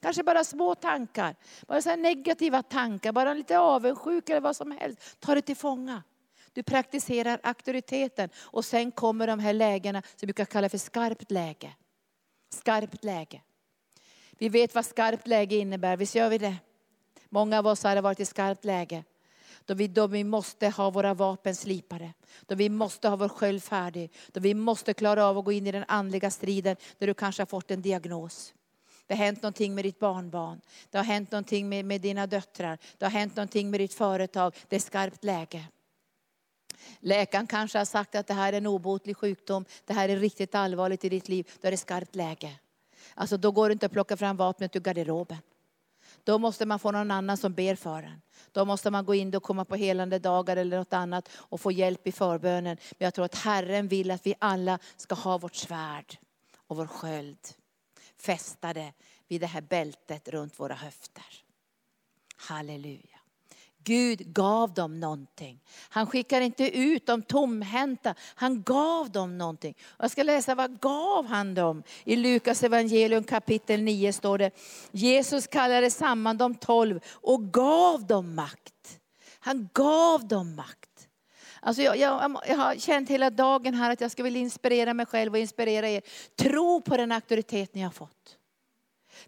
[0.00, 5.16] Kanske bara små tankar, bara så negativa tankar, bara lite avundsjuka eller vad som helst.
[5.20, 6.02] Ta det till fånga.
[6.52, 11.30] Du praktiserar auktoriteten och sen kommer de här lägena som vi brukar kalla för skarpt
[11.30, 11.72] läge.
[12.54, 13.40] Skarpt läge.
[14.38, 16.56] Vi vet vad skarpt läge innebär, visst gör vi det?
[17.28, 19.04] Många av oss har varit i skarpt läge.
[19.64, 22.12] Då vi, då vi måste ha våra vapen slipade.
[22.46, 24.12] Då vi måste ha vår sköld färdig.
[24.32, 27.42] Då vi måste klara av att gå in i den andliga striden där du kanske
[27.42, 28.54] har fått en diagnos.
[29.06, 30.60] Det har hänt någonting med ditt barnbarn.
[30.90, 32.78] Det har hänt någonting med, med dina döttrar.
[32.98, 34.54] Det har hänt någonting med ditt företag.
[34.68, 35.64] Det är skarpt läge.
[37.00, 39.64] Läkaren kanske har sagt att det här är en obotlig sjukdom.
[39.84, 41.50] Det här är riktigt allvarligt i ditt liv.
[41.60, 42.58] Då är det skarpt läge.
[43.14, 45.38] Alltså då går det inte att plocka fram vapnet ur garderoben.
[46.24, 48.22] Då måste man få någon annan som ber för en.
[48.52, 51.72] Då måste man gå in och komma på helande dagar eller något annat och få
[51.72, 52.76] hjälp i förbönen.
[52.90, 56.18] Men jag tror att Herren vill att vi alla ska ha vårt svärd
[56.56, 57.38] och vår sköld
[58.26, 58.92] fästade
[59.28, 61.24] vid det här bältet runt våra höfter.
[62.36, 63.18] Halleluja.
[63.86, 65.60] Gud gav dem någonting.
[65.88, 68.14] Han skickar inte ut dem tomhänta.
[68.34, 69.74] Han gav dem någonting.
[69.98, 71.82] Jag ska läsa vad gav han dem?
[72.04, 74.50] I Lukas evangelium kapitel 9 står det,
[74.90, 79.00] Jesus kallade samman de tolv och gav dem makt.
[79.38, 80.85] Han gav dem makt.
[81.60, 85.06] Alltså jag, jag, jag, har känt hela dagen här att jag ska vilja inspirera mig
[85.06, 86.02] själv och inspirera er.
[86.36, 88.36] Tro på den auktoritet ni har fått.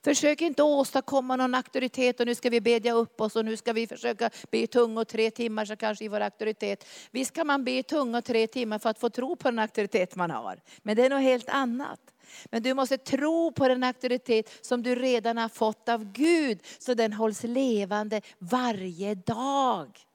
[0.03, 3.73] Försök inte åstadkomma någon auktoritet och nu ska vi bedja upp oss och nu ska
[3.73, 6.85] vi försöka be i tungor tre timmar så kanske i vår auktoritet.
[7.11, 10.17] Visst kan man be i tungor tre timmar för att få tro på den auktoritet
[10.17, 10.61] man har.
[10.83, 12.01] Men det är något helt annat.
[12.45, 16.95] Men du måste tro på den auktoritet som du redan har fått av Gud så
[16.95, 20.08] den hålls levande varje dag.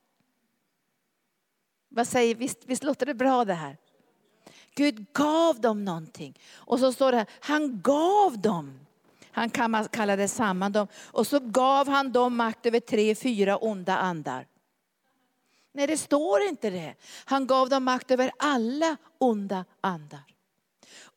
[1.95, 3.77] Vad säger, visst, visst låter det bra det här?
[4.75, 6.39] Gud gav dem någonting.
[6.53, 8.79] Och så står det här, han gav dem.
[9.31, 9.49] Han
[9.89, 10.87] kallade samman dem.
[11.03, 14.47] Och så gav han dem makt över tre, fyra onda andar.
[15.71, 16.95] Nej, det står inte det.
[17.25, 20.32] Han gav dem makt över alla onda andar.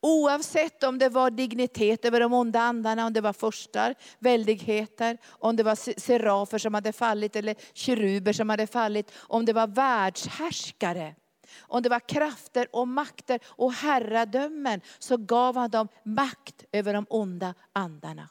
[0.01, 5.55] Oavsett om det var dignitet över de onda andarna, om det var förstar, väldigheter, om
[5.55, 11.15] det var serafer som hade fallit eller keruber som hade fallit, om det var världshärskare,
[11.59, 17.05] om det var krafter och makter och herradömen, så gav han dem makt över de
[17.09, 18.29] onda andarna.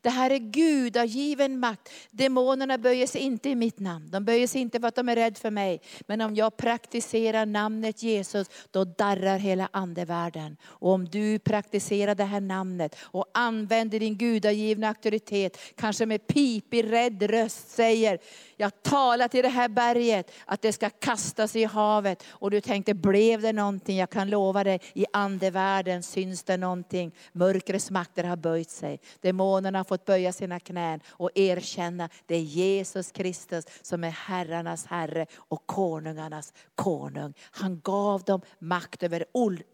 [0.00, 1.88] Det här är gudagiven makt.
[2.10, 4.10] Demonerna böjer sig inte i mitt namn.
[4.10, 5.80] De böjer sig inte för att de är rädda för mig.
[6.06, 10.56] Men om jag praktiserar namnet Jesus, då darrar hela andevärlden.
[10.64, 16.92] Och om du praktiserar det här namnet och använder din gudagivna auktoritet, kanske med pipig
[16.92, 18.18] rädd röst säger,
[18.56, 22.24] jag talar till det här berget att det ska kastas i havet.
[22.28, 23.96] Och du tänkte, blev det någonting?
[23.96, 27.14] Jag kan lova dig, i andevärlden syns det någonting.
[27.32, 29.00] Mörkrets makter har böjt sig.
[29.20, 34.86] Demonerna har fått böja sina knän och erkänna, det är Jesus Kristus som är herrarnas
[34.86, 37.34] herre och konungarnas konung.
[37.50, 39.24] Han gav dem makt över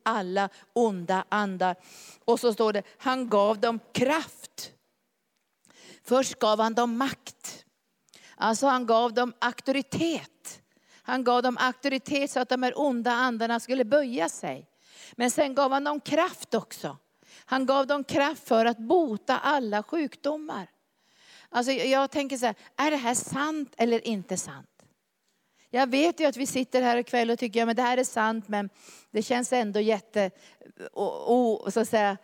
[0.03, 1.77] alla onda andar.
[2.25, 4.73] Och så står det, han gav dem kraft.
[6.05, 7.62] Först gav han dem makt.
[8.43, 10.63] Alltså han gav dem auktoritet.
[11.03, 14.69] Han gav dem auktoritet så att de här onda andarna skulle böja sig.
[15.13, 16.97] Men sen gav han dem kraft också.
[17.45, 20.71] Han gav dem kraft för att bota alla sjukdomar.
[21.49, 24.69] Alltså jag tänker så här, är det här sant eller inte sant?
[25.71, 28.05] Jag vet ju att vi sitter här ikväll och tycker, ja men det här är
[28.05, 28.71] sant, men
[29.11, 30.31] det känns ändå jätte,
[30.93, 32.17] och, och, så att säga,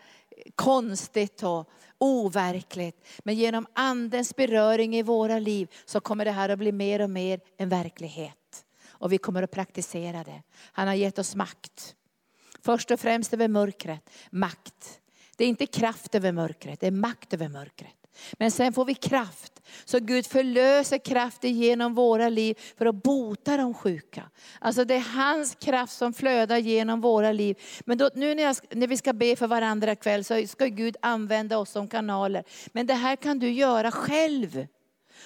[0.54, 3.06] konstigt och overkligt.
[3.18, 7.10] Men genom andens beröring i våra liv så kommer det här att bli mer och
[7.10, 8.64] mer en verklighet.
[8.88, 10.42] Och vi kommer att praktisera det.
[10.54, 11.94] Han har gett oss makt.
[12.62, 15.00] Först och främst över mörkret, makt.
[15.36, 17.97] Det är inte kraft över mörkret, det är makt över mörkret.
[18.32, 19.52] Men sen får vi kraft.
[19.84, 24.30] Så Gud förlöser kraft genom våra liv för att bota de sjuka.
[24.60, 27.58] Alltså det är hans kraft som flödar genom våra liv.
[27.84, 30.96] Men då, nu när, jag, när vi ska be för varandra ikväll så ska Gud
[31.02, 32.44] använda oss som kanaler.
[32.72, 34.66] Men det här kan du göra själv.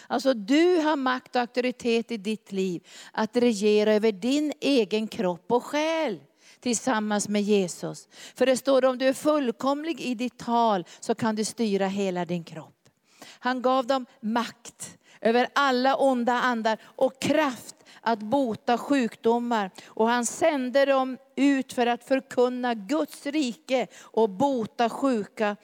[0.07, 5.52] Alltså du har makt och auktoritet i ditt liv att regera över din egen kropp
[5.52, 6.20] och själ
[6.61, 8.09] tillsammans med Jesus.
[8.35, 12.24] För det står om du är fullkomlig i ditt tal så kan du styra hela
[12.24, 12.82] din kropp.
[13.44, 19.70] Han gav dem makt över alla onda andar och kraft att bota sjukdomar.
[19.87, 25.57] Och han sände dem ut för att förkunna Guds rike och bota sjuka.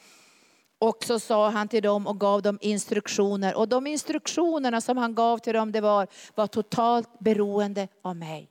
[0.78, 3.54] Och så sa han till dem och gav dem instruktioner.
[3.54, 8.50] Och de instruktionerna som han gav till dem det var, var totalt beroende av mig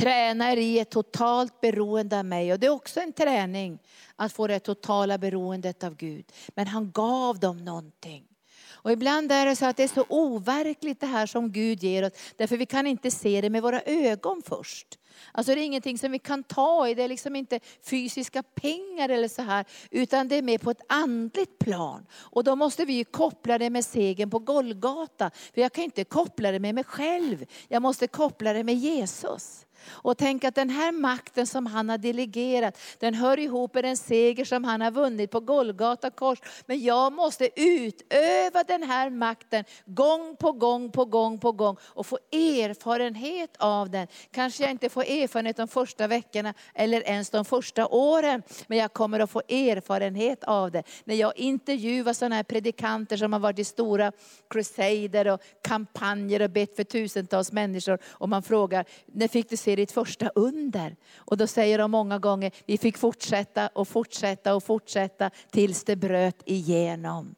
[0.00, 2.52] tränar i ett totalt beroende av mig.
[2.52, 3.78] Och det är också en träning
[4.16, 6.32] att få det totala beroendet av Gud.
[6.48, 8.24] Men han gav dem någonting.
[8.70, 12.04] Och ibland är det så att det är så overkligt det här som Gud ger
[12.06, 14.98] oss, därför vi kan inte se det med våra ögon först.
[15.32, 19.08] Alltså det är ingenting som vi kan ta i, det är liksom inte fysiska pengar
[19.08, 22.06] eller så här, utan det är mer på ett andligt plan.
[22.12, 26.52] Och då måste vi koppla det med segern på Golgata, för jag kan inte koppla
[26.52, 29.64] det med mig själv, jag måste koppla det med Jesus.
[29.86, 33.96] Och tänk att den här makten som han har delegerat, den hör ihop med den
[33.96, 36.38] seger som han har vunnit på Golgata kors.
[36.66, 42.06] Men jag måste utöva den här makten gång på gång på gång på gång och
[42.06, 44.06] få erfarenhet av den.
[44.30, 48.92] Kanske jag inte får erfarenhet de första veckorna eller ens de första åren, men jag
[48.92, 50.82] kommer att få erfarenhet av det.
[51.04, 54.12] När jag intervjuar sådana här predikanter som har varit i stora
[54.50, 59.76] crusader och kampanjer och bett för tusentals människor och man frågar, när fick du se
[59.76, 60.96] ditt första under?
[61.16, 65.96] Och då säger de många gånger, vi fick fortsätta och fortsätta och fortsätta tills det
[65.96, 67.34] bröt igenom.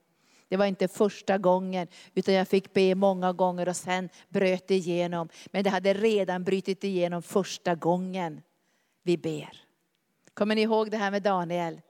[0.51, 4.75] Det var inte första gången, utan jag fick be många gånger och sen bröt det
[4.75, 5.29] igenom.
[5.47, 8.43] Men det hade redan brutit igenom första gången
[9.03, 9.51] vi ber.
[10.35, 11.81] Kommer ni ihåg det här med Daniel?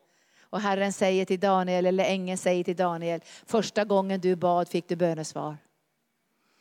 [0.41, 4.89] Och Herren säger till Daniel, eller ängeln säger till Daniel, första gången du bad fick
[4.89, 5.57] du bönesvar.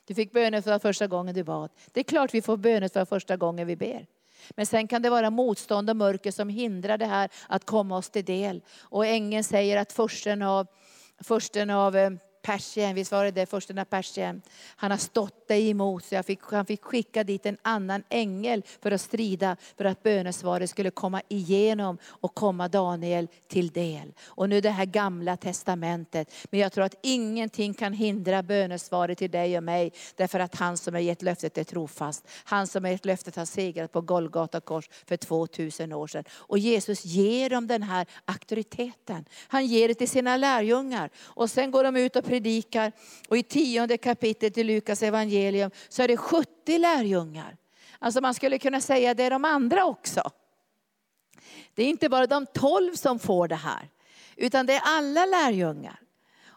[0.05, 1.69] Du fick bönesvar första gången du bad.
[1.91, 4.07] Det är klart vi får bönesvar första gången vi ber.
[4.49, 8.09] Men sen kan det vara motstånd och mörker som hindrar det här att komma oss
[8.09, 8.61] till del.
[8.81, 10.67] Och ängeln säger att försten av,
[11.23, 12.09] försten av eh,
[12.41, 14.41] Persien, visst var det det, försten av Persien.
[14.75, 18.63] Han har stått dig emot, så jag fick, han fick skicka dit en annan ängel
[18.81, 24.13] för att strida, för att bönesvaret skulle komma igenom och komma Daniel till del.
[24.25, 26.33] Och nu det här gamla testamentet.
[26.49, 30.77] Men jag tror att ingenting kan hindra bönesvaret till dig och mig, därför att han
[30.77, 32.27] som har gett löftet är trofast.
[32.43, 36.23] Han som har gett löftet har segrat på Golgata kors för 2000 år sedan.
[36.31, 39.25] Och Jesus ger dem den här auktoriteten.
[39.47, 41.09] Han ger det till sina lärjungar.
[41.19, 42.91] Och sen går de ut och predikar.
[43.27, 47.57] Och i tionde kapitlet i Lukas evangelium så är det 70 lärjungar.
[47.99, 50.21] Alltså man skulle kunna säga det är de andra också.
[51.73, 53.89] Det är inte bara de tolv som får det här,
[54.35, 55.99] utan det är alla lärjungar.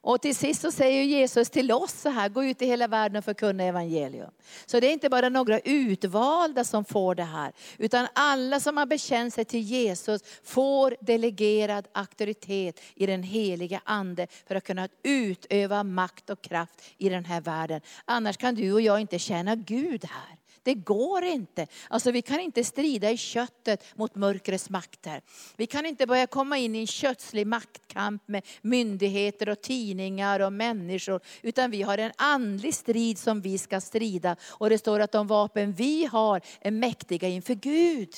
[0.04, 3.16] Och till sist så säger Jesus till oss så här, gå ut i hela världen
[3.16, 4.30] och förkunna evangelium.
[4.66, 8.86] Så det är inte bara några utvalda som får det här, utan alla som har
[8.86, 15.84] bekänt sig till Jesus får delegerad auktoritet i den heliga ande för att kunna utöva
[15.84, 17.80] makt och kraft i den här världen.
[18.04, 20.41] Annars kan du och jag inte tjäna Gud här.
[20.62, 21.66] Det går inte.
[21.88, 25.22] Alltså vi kan inte strida i köttet mot mörkrets makter.
[25.56, 30.52] Vi kan inte börja komma in i en kötslig maktkamp med myndigheter och tidningar och
[30.52, 31.20] människor.
[31.42, 34.36] Utan vi har en andlig strid som vi ska strida.
[34.42, 38.14] Och det står att de vapen vi har är mäktiga inför Gud.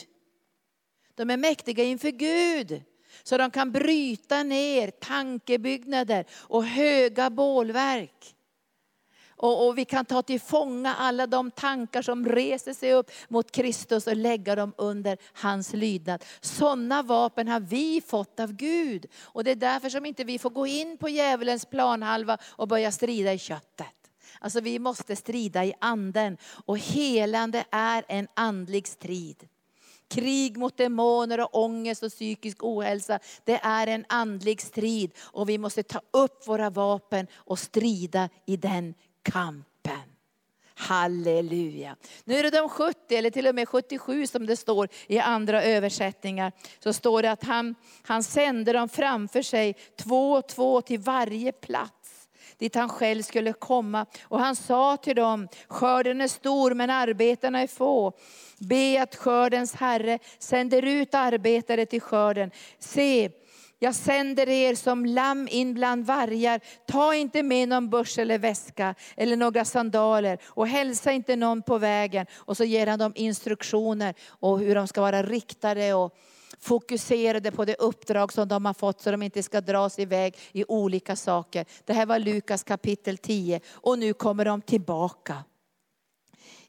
[1.15, 2.83] De är mäktiga inför Gud.
[3.23, 8.35] Så de kan bryta ner tankebyggnader och höga bålverk.
[9.45, 13.53] Och, och, vi kan ta till fånga alla de tankar som reser sig upp mot
[13.53, 16.25] Kristus och lägga dem under hans lydnad.
[16.41, 19.07] Sådana vapen har vi fått av Gud.
[19.23, 22.93] Och det är därför som inte vi får gå in på djävulens planhalva och börja
[22.93, 23.87] strida i köttet.
[24.41, 29.49] Alltså vi måste strida i anden och helande är en andlig strid.
[30.09, 35.11] Krig mot demoner och ångest och psykisk ohälsa, det är en andlig strid.
[35.21, 38.95] Och vi måste ta upp våra vapen och strida i den
[39.25, 40.01] kampen.
[40.77, 41.97] Halleluja.
[42.25, 45.63] Nu är det de 70 eller till och med 77 som det står i andra
[45.63, 46.53] översättningar.
[46.79, 51.53] Så står det att han, han sände dem framför sig två och två till varje
[51.53, 52.25] plats
[52.59, 54.07] dit han själv skulle komma.
[54.23, 58.13] Och han sa till dem, skörden är stor men arbetarna är få.
[58.59, 62.51] Be att skördens herre sänder ut arbetare till skörden.
[62.79, 63.31] Se,
[63.85, 66.61] jag sänder er som lamm in bland vargar.
[66.87, 71.79] Ta inte med någon börs eller väska eller några sandaler och hälsa inte någon på
[71.79, 72.27] vägen.
[72.35, 76.17] Och så ger han dem instruktioner och hur de ska vara riktade och
[76.61, 80.65] fokuserade på det uppdrag som de har fått så de inte ska dras iväg i
[80.69, 81.67] olika saker.
[81.85, 85.45] Det här var Lukas kapitel 10 och nu kommer de tillbaka.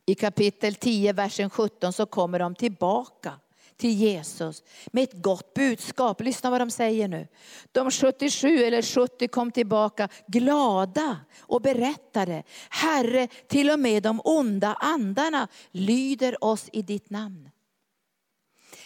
[0.05, 3.33] I kapitel 10, versen 17 så kommer de tillbaka
[3.77, 6.21] till Jesus med ett gott budskap.
[6.21, 7.27] Lyssna vad de säger nu.
[7.71, 14.73] De 77 eller 70 kom tillbaka glada och berättade, Herre, till och med de onda
[14.73, 17.49] andarna lyder oss i ditt namn.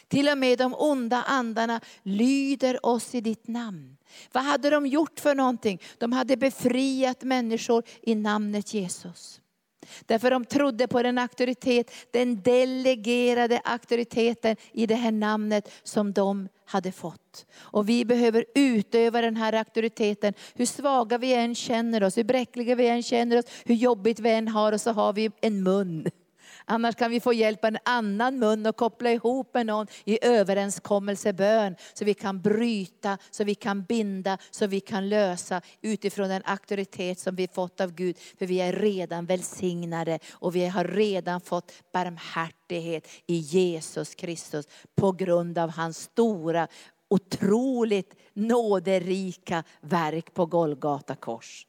[0.07, 3.97] Till och med de onda andarna lyder oss i ditt namn.
[4.31, 5.81] Vad hade de gjort för någonting?
[5.97, 9.38] De hade befriat människor i namnet Jesus.
[10.05, 16.47] Därför de trodde på den auktoritet, den delegerade auktoriteten i det här namnet som de
[16.65, 17.45] hade fått.
[17.57, 20.33] Och vi behöver utöva den här auktoriteten.
[20.55, 24.29] Hur svaga vi än känner oss, hur bräckliga vi än känner oss, hur jobbigt vi
[24.29, 26.09] än har och så har vi en mun.
[26.71, 30.25] Annars kan vi få hjälp av en annan mun och koppla ihop med någon i
[30.25, 31.75] överenskommelsebön.
[31.93, 37.19] Så vi kan bryta, så vi kan binda, så vi kan lösa utifrån den auktoritet
[37.19, 38.17] som vi fått av Gud.
[38.39, 44.67] För vi är redan välsignade och vi har redan fått barmhärtighet i Jesus Kristus.
[44.95, 46.67] På grund av hans stora,
[47.07, 51.67] otroligt nåderika verk på Golgata kors.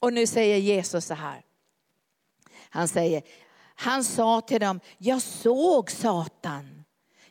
[0.00, 1.42] Och nu säger Jesus så här.
[2.70, 3.22] Han säger,
[3.80, 6.84] han sa till dem, jag såg Satan.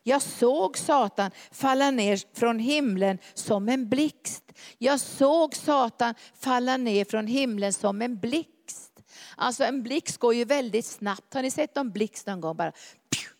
[0.03, 4.43] Jag såg Satan falla ner från himlen som en blixt.
[4.77, 9.03] Jag såg Satan falla ner från himlen som en blixt.
[9.35, 11.33] Alltså en blixt går ju väldigt snabbt.
[11.33, 12.55] Har ni sett en blixt någon gång?
[12.55, 12.71] Bara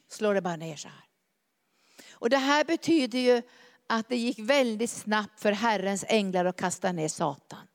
[0.10, 1.04] slår det bara ner så här.
[2.12, 3.42] Och det här betyder ju
[3.88, 7.67] att det gick väldigt snabbt för Herrens änglar att kasta ner Satan.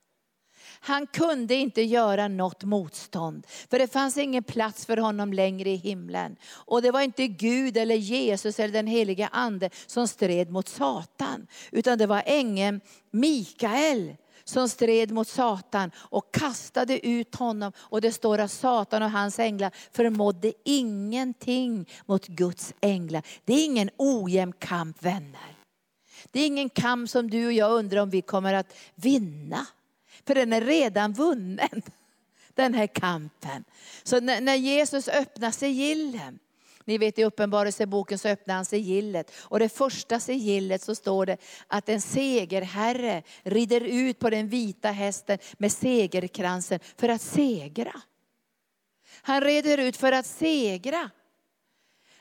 [0.85, 3.47] Han kunde inte göra något motstånd.
[3.71, 6.37] För det fanns ingen plats för honom längre i himlen.
[6.53, 11.47] Och det var inte Gud eller Jesus eller den heliga ande som stred mot Satan.
[11.71, 12.81] Utan det var ängeln
[13.11, 17.73] Mikael som stred mot Satan och kastade ut honom.
[17.77, 23.23] Och det står att Satan och hans änglar förmådde ingenting mot Guds änglar.
[23.45, 25.57] Det är ingen ojämn kamp vänner.
[26.31, 29.67] Det är ingen kamp som du och jag undrar om vi kommer att vinna.
[30.27, 31.83] För den är redan vunnen,
[32.55, 33.65] den här kampen.
[34.03, 36.39] Så när, när Jesus öppnar sigillen,
[36.85, 39.33] ni vet i Uppenbarelseboken så öppnar han sigillet.
[39.37, 44.91] Och det första sigillet så står det att en segerherre rider ut på den vita
[44.91, 48.03] hästen med segerkransen för att segra.
[49.23, 51.11] Han rider ut för att segra.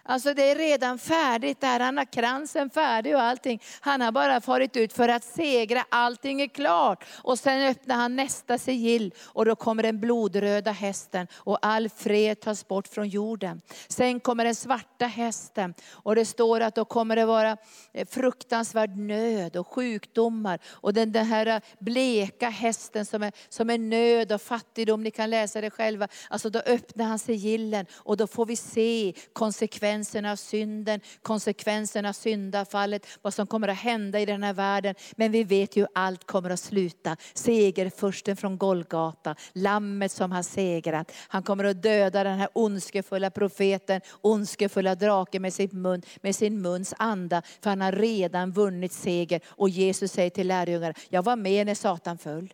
[0.03, 3.61] Alltså det är redan färdigt där, han har kransen färdig och allting.
[3.79, 7.05] Han har bara farit ut för att segra, allting är klart.
[7.23, 12.39] Och sen öppnar han nästa sigill och då kommer den blodröda hästen och all fred
[12.39, 13.61] tas bort från jorden.
[13.87, 17.57] Sen kommer den svarta hästen och det står att då kommer det vara
[17.93, 20.59] eh, fruktansvärd nöd och sjukdomar.
[20.69, 25.11] Och den, den här eh, bleka hästen som är, som är nöd och fattigdom, ni
[25.11, 26.07] kan läsa det själva.
[26.29, 32.09] Alltså då öppnar han sigillen och då får vi se konsekvenserna konsekvenserna av synden, konsekvenserna
[32.09, 34.95] av syndafallet, vad som kommer att hända i den här världen.
[35.15, 37.17] Men vi vet ju allt kommer att sluta.
[37.33, 41.11] Segerfursten från Golgata, lammet som har segrat.
[41.27, 46.61] Han kommer att döda den här ondskefulla profeten, ondskefulla draken med sin, mun, med sin
[46.61, 47.41] muns anda.
[47.61, 49.41] För han har redan vunnit seger.
[49.47, 52.53] Och Jesus säger till lärjungarna, jag var med när Satan föll.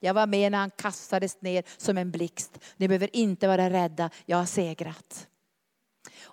[0.00, 2.58] Jag var med när han kastades ner som en blixt.
[2.76, 5.28] Ni behöver inte vara rädda, jag har segrat.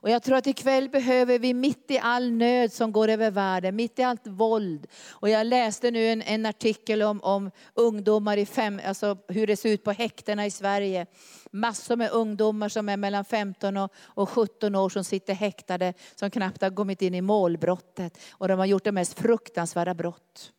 [0.04, 3.76] Och jag tror att ikväll behöver vi mitt i all nöd som går över världen,
[3.76, 4.88] mitt i allt våld.
[5.10, 9.58] Och jag läste nu en, en artikel om, om ungdomar i fem, alltså hur det
[9.58, 11.06] ser ut på häktena i Sverige.
[11.52, 16.32] Massor med ungdomar som är mellan 15 och, och 17 år som sitter häktade, som
[16.32, 18.18] knappt har kommit in i målbrottet.
[18.32, 20.52] Och de har gjort de mest fruktansvärda brott.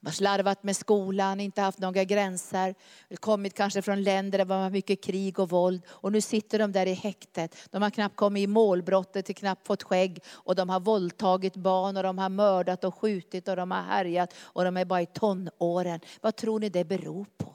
[0.00, 2.74] De har slarvat med skolan, inte haft några gränser.
[3.20, 5.82] Kommit kanske från länder där det var mycket krig och våld.
[5.88, 7.56] Och nu sitter de där i häktet.
[7.70, 10.22] De har knappt kommit i målbrottet, knappt fått skägg.
[10.28, 14.34] Och de har våldtagit barn och de har mördat och skjutit och de har härjat.
[14.38, 16.00] Och de är bara i tonåren.
[16.20, 17.54] Vad tror ni det beror på?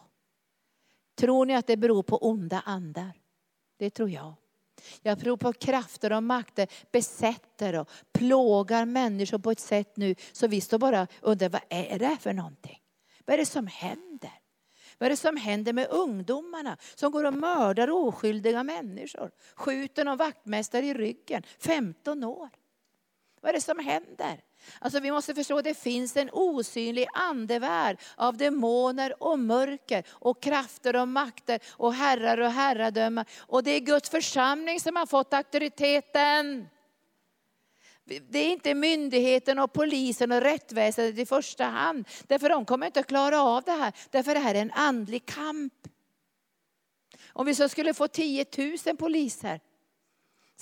[1.15, 3.11] Tror ni att det beror på onda andar?
[3.77, 4.33] Det tror jag.
[5.01, 10.47] Jag tror på krafter och makter besätter och plågar människor på ett sätt nu så
[10.47, 12.79] vi står bara och undrar vad är det för någonting?
[13.25, 14.31] Vad är det som händer?
[14.97, 19.31] Vad är det som händer med ungdomarna som går och mördar oskyldiga människor?
[19.55, 22.49] Skjuter någon vaktmästare i ryggen, 15 år.
[23.41, 24.43] Vad är det som händer?
[24.79, 30.41] Alltså vi måste förstå att det finns en osynlig andevärld av demoner och mörker och
[30.41, 33.25] krafter och makter och herrar och herradömen.
[33.37, 36.67] Och det är Guds församling som har fått auktoriteten.
[38.05, 42.07] Det är inte myndigheten och polisen och rättsväsendet i första hand.
[42.27, 43.93] Därför de kommer inte att klara av det här.
[44.11, 45.73] Därför det här är en andlig kamp.
[47.27, 48.45] Om vi så skulle få 10
[48.85, 49.59] 000 poliser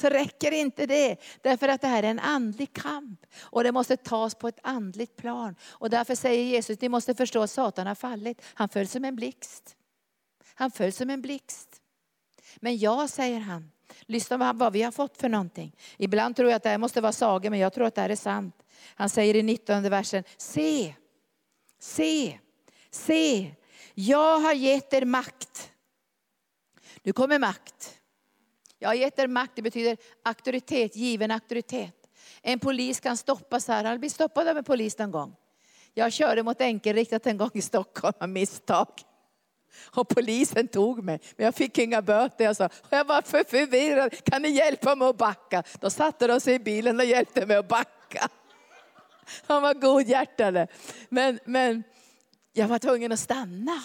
[0.02, 1.18] så räcker inte det.
[1.41, 3.26] Därför att det här är en andlig kamp.
[3.39, 5.56] Och det måste tas på ett andligt plan.
[5.64, 8.41] Och därför säger Jesus, ni måste förstå att Satan har fallit.
[8.54, 9.76] Han föll som en blixt.
[10.54, 11.82] Han föll som en blixt.
[12.56, 13.72] Men jag, säger han,
[14.02, 15.76] lyssna vad vi har fått för någonting.
[15.97, 18.10] Ibland tror jag att det här måste vara sagor, men jag tror att det här
[18.10, 18.56] är sant.
[18.95, 20.95] Han säger i 19 versen, se,
[21.80, 22.39] se,
[22.91, 23.52] se,
[23.93, 25.72] jag har gett er makt.
[27.04, 28.01] Nu kommer makt.
[28.82, 31.96] Jag har gett er makt, det betyder auktoritet, given auktoritet.
[32.42, 35.36] En polis kan stoppas här, han blir stoppad av en polis någon gång.
[35.94, 38.88] Jag körde mot enkelriktat en gång i Stockholm av misstag.
[39.96, 42.46] Och polisen tog mig, men jag fick inga böter.
[42.46, 45.64] Jag sa, jag var för förvirrad, kan ni hjälpa mig att backa?
[45.80, 48.30] Då satte de sig i bilen och hjälpte mig att backa.
[49.48, 50.68] Han var godhjärtade.
[51.10, 51.84] Men, men
[52.54, 53.84] jag var tvungen att stanna.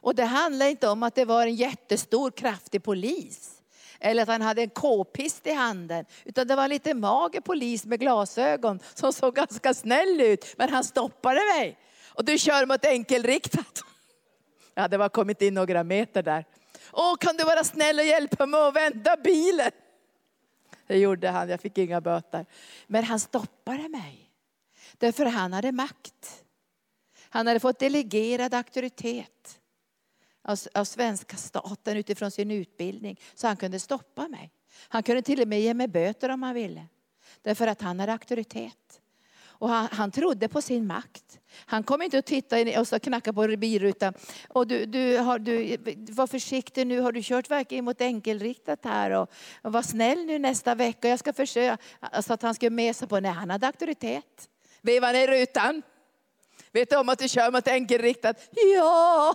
[0.00, 3.59] Och det handlar inte om att det var en jättestor kraftig polis.
[4.00, 6.04] Eller att han hade en k-pist i handen.
[6.24, 10.54] Utan det var en lite mager polis med glasögon som såg ganska snäll ut.
[10.58, 11.78] Men han stoppade mig.
[12.08, 13.82] Och du kör mot enkelriktat.
[14.74, 16.44] Ja, det var kommit in några meter där.
[16.92, 19.70] Åh, kan du vara snäll och hjälpa mig att vända bilen?
[20.86, 22.46] Det gjorde han, jag fick inga böter.
[22.86, 24.30] Men han stoppade mig.
[24.98, 26.44] Därför han hade makt.
[27.28, 29.59] Han hade fått delegerad auktoritet
[30.42, 33.20] av, av svenska staten utifrån sin utbildning.
[33.34, 34.52] Så han kunde stoppa mig.
[34.88, 36.86] Han kunde till och med ge mig böter om han ville.
[37.42, 39.00] Därför att han hade auktoritet.
[39.60, 41.38] Och han, han trodde på sin makt.
[41.66, 44.14] Han kom inte att titta in och så knacka på bilrutan.
[44.48, 45.76] Och du, du, har, du,
[46.12, 49.10] var försiktig nu, har du kört verkligen mot enkelriktat här?
[49.10, 49.30] Och,
[49.62, 51.08] och var snäll nu nästa vecka.
[51.08, 51.78] Jag ska försöka.
[52.22, 54.48] Så att han skulle med sig på, nej han hade auktoritet.
[54.82, 55.82] Veva ner rutan.
[56.72, 58.36] Vet du om att du kör mot enkelriktat?
[58.76, 59.34] Ja!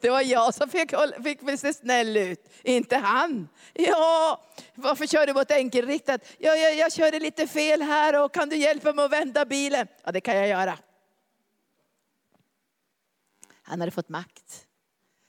[0.00, 0.90] Det var jag som fick,
[1.24, 3.48] fick se snäll ut, inte han.
[3.72, 4.42] Ja,
[4.74, 6.20] varför kör du mot enkelriktat?
[6.38, 9.86] Ja, jag, jag körde lite fel här och kan du hjälpa mig att vända bilen?
[10.04, 10.78] Ja, det kan jag göra.
[13.62, 14.66] Han hade fått makt.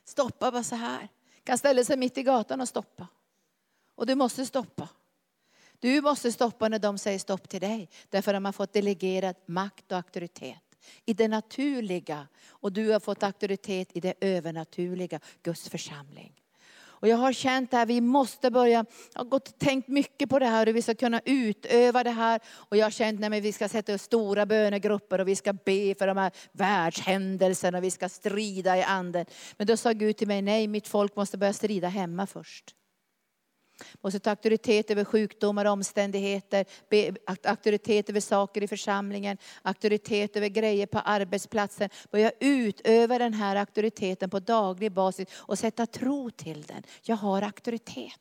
[0.05, 1.09] Stoppa bara så här.
[1.43, 3.07] Kan ställa sig mitt i gatan och stoppa.
[3.95, 4.89] Och du måste stoppa.
[5.79, 7.89] Du måste stoppa när de säger stopp till dig.
[8.09, 10.64] Därför att de har fått delegerad makt och auktoritet
[11.05, 16.33] i det naturliga och du har fått auktoritet i det övernaturliga, Guds församling.
[17.05, 20.39] Och jag har känt att vi måste börja, jag har gått och tänkt mycket på
[20.39, 22.41] det här hur vi ska kunna utöva det här.
[22.47, 25.95] Och jag har känt att vi ska sätta upp stora bönegrupper och vi ska be
[25.95, 29.25] för de här världshändelserna och vi ska strida i anden.
[29.57, 32.75] Men då sa Gud till mig, nej mitt folk måste börja strida hemma först
[34.01, 36.65] måste ta auktoritet över sjukdomar och omständigheter,
[37.43, 41.89] auktoritet över saker i församlingen, auktoritet över grejer på arbetsplatsen.
[42.11, 46.83] Börja utöva den här auktoriteten på daglig basis och sätta tro till den.
[47.01, 48.19] Jag har auktoritet.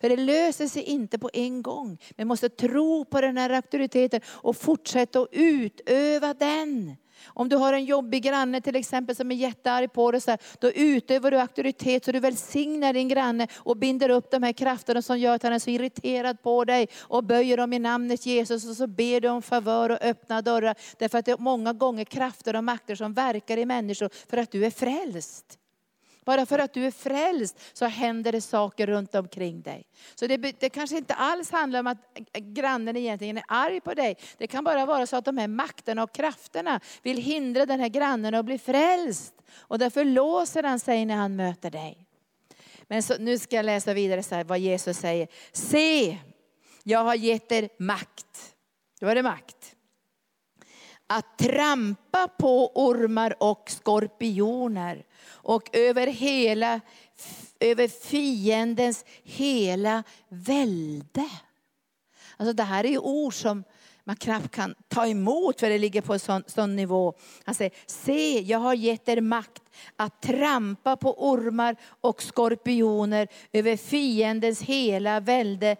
[0.00, 1.98] För det löser sig inte på en gång.
[2.16, 6.96] Men måste tro på den här auktoriteten och fortsätta att utöva den.
[7.26, 10.40] Om du har en jobbig granne till exempel som är jättearg på dig, så här,
[10.58, 15.02] då utövar du auktoritet så du välsignar din granne och binder upp de här krafterna
[15.02, 18.68] som gör att han är så irriterad på dig och böjer dem i namnet Jesus
[18.68, 20.74] och så ber du om favör och öppna dörrar.
[20.98, 24.50] Därför att det är många gånger krafter och makter som verkar i människor för att
[24.50, 25.59] du är frälst.
[26.24, 29.86] Bara för att du är frälst så händer det saker runt omkring dig.
[30.14, 31.98] Så det, det kanske inte alls handlar om att
[32.34, 34.16] grannen egentligen är arg på dig.
[34.38, 37.88] Det kan bara vara så att de här makterna och krafterna vill hindra den här
[37.88, 39.34] grannen att bli frälst.
[39.58, 42.06] Och därför låser han sig när han möter dig.
[42.82, 45.28] Men så, nu ska jag läsa vidare så här, vad Jesus säger.
[45.52, 46.18] Se,
[46.82, 48.54] jag har gett er makt.
[49.00, 49.76] Då är det makt.
[51.06, 56.80] Att trampa på ormar och skorpioner och över hela
[57.60, 61.30] över fiendens hela välde.
[62.36, 63.64] Alltså det här är ord som
[64.04, 67.14] man knappt kan ta emot för det ligger på en sån, sån nivå.
[67.44, 69.62] Han säger, se jag har gett er makt
[69.96, 75.76] att trampa på ormar och skorpioner över fiendens hela välde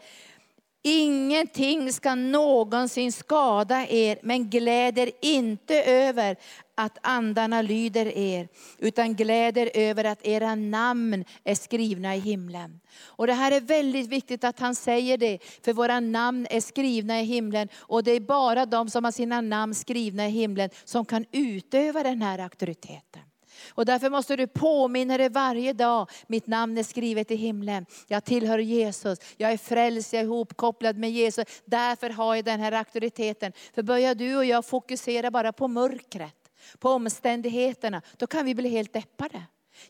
[0.82, 6.36] Ingenting ska någonsin skada er, men gläd er inte över
[6.74, 12.80] att andarna lyder er, utan gläd er över att era namn är skrivna i himlen.
[13.02, 17.20] Och Det här är väldigt viktigt att han säger det, för våra namn är skrivna
[17.20, 17.68] i himlen.
[17.76, 22.02] Och det är bara de som har sina namn skrivna i himlen som kan utöva
[22.02, 23.22] den här auktoriteten.
[23.70, 27.86] Och därför måste du påminna dig varje dag, mitt namn är skrivet i himlen.
[28.06, 31.44] Jag tillhör Jesus, jag är frälst, jag är ihopkopplad med Jesus.
[31.64, 33.52] Därför har jag den här auktoriteten.
[33.74, 36.34] För börjar du och jag fokusera bara på mörkret,
[36.78, 39.42] på omständigheterna, då kan vi bli helt deppade.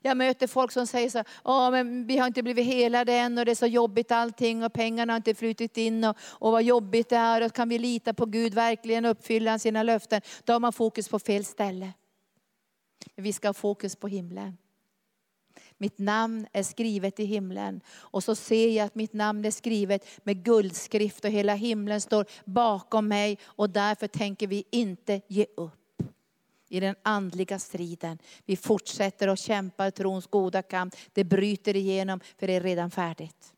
[0.02, 3.44] Jag möter folk som säger så här, men vi har inte blivit helade än och
[3.44, 7.08] det är så jobbigt allting och pengarna har inte flutit in och, och vad jobbigt
[7.08, 10.20] det är och kan vi lita på Gud verkligen uppfylla sina löften?
[10.44, 11.92] Då har man fokus på fel ställe.
[13.14, 14.56] Vi ska ha fokus på himlen.
[15.78, 17.80] Mitt namn är skrivet i himlen.
[17.90, 22.26] Och så ser jag att mitt namn är skrivet med guldskrift och hela himlen står
[22.44, 23.38] bakom mig.
[23.44, 26.02] Och därför tänker vi inte ge upp
[26.68, 28.18] i den andliga striden.
[28.44, 30.96] Vi fortsätter att kämpa trons goda kamp.
[31.12, 33.54] Det bryter igenom för det är redan färdigt.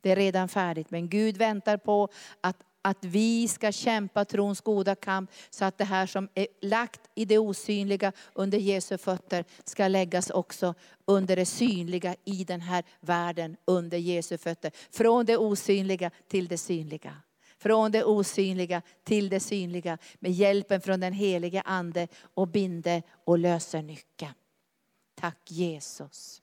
[0.00, 0.90] Det är redan färdigt.
[0.90, 2.08] Men Gud väntar på
[2.40, 7.00] att att vi ska kämpa trons goda kamp så att det här som är lagt
[7.14, 10.74] i det osynliga under Jesu fötter ska läggas också
[11.04, 14.72] under det synliga i den här världen under Jesu fötter.
[14.90, 17.16] Från det osynliga till det synliga.
[17.58, 23.38] Från det osynliga till det synliga med hjälpen från den helige Ande och binde och
[23.38, 24.34] löser nyckeln.
[25.14, 26.42] Tack Jesus.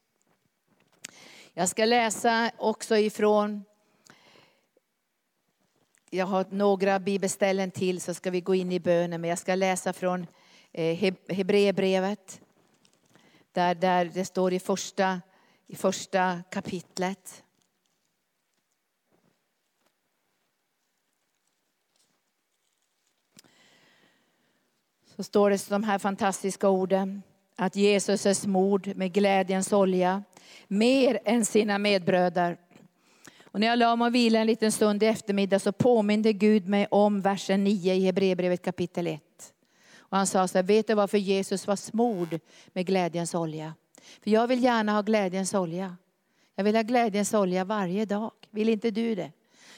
[1.54, 3.64] Jag ska läsa också ifrån
[6.10, 9.22] jag har några bibelställen till så ska vi gå in i bönen.
[9.22, 10.28] Men jag ska läsa från
[10.72, 12.42] eh, Hebreerbrevet.
[13.52, 15.22] Där, där det står i första,
[15.68, 17.44] i första kapitlet.
[25.16, 27.22] Så står det de här fantastiska orden.
[27.56, 30.24] Att Jesus är smord med glädjens olja.
[30.68, 32.58] Mer än sina medbröder.
[33.52, 36.68] Och när jag la mig och vilade en liten stund i eftermiddag så påminde Gud
[36.68, 39.22] mig om versen 9 i Hebreerbrevet kapitel 1.
[39.98, 42.40] Och han sa så här, vet du varför Jesus var smord
[42.74, 43.74] med glädjens olja?
[44.24, 45.98] För jag vill gärna ha glädjens olja.
[46.56, 48.32] Jag vill ha glädjens olja varje dag.
[48.50, 49.32] Vill inte du det?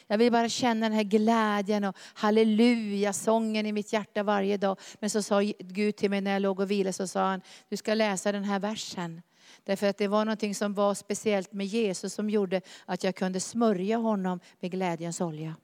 [0.07, 4.79] Jag vill bara känna den här glädjen och halleluja-sången i mitt hjärta varje dag.
[4.99, 7.77] Men så sa Gud till mig när jag låg och vilade, så sa han, du
[7.77, 9.21] ska läsa den här versen.
[9.63, 13.39] Därför att det var någonting som var speciellt med Jesus som gjorde att jag kunde
[13.39, 15.55] smörja honom med glädjens olja.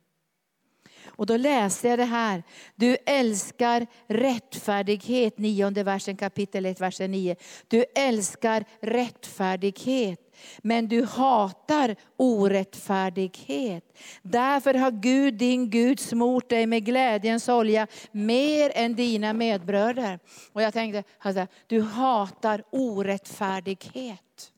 [1.05, 2.43] Och då läste jag det här.
[2.75, 7.35] Du älskar rättfärdighet, nionde versen kapitel 1, versen 9.
[7.67, 10.26] Du älskar rättfärdighet
[10.57, 13.97] men du hatar orättfärdighet.
[14.21, 20.19] Därför har Gud, din Gud, smort dig med glädjens olja mer än dina medbröder.
[20.51, 24.51] Och jag tänkte, alltså, du hatar orättfärdighet.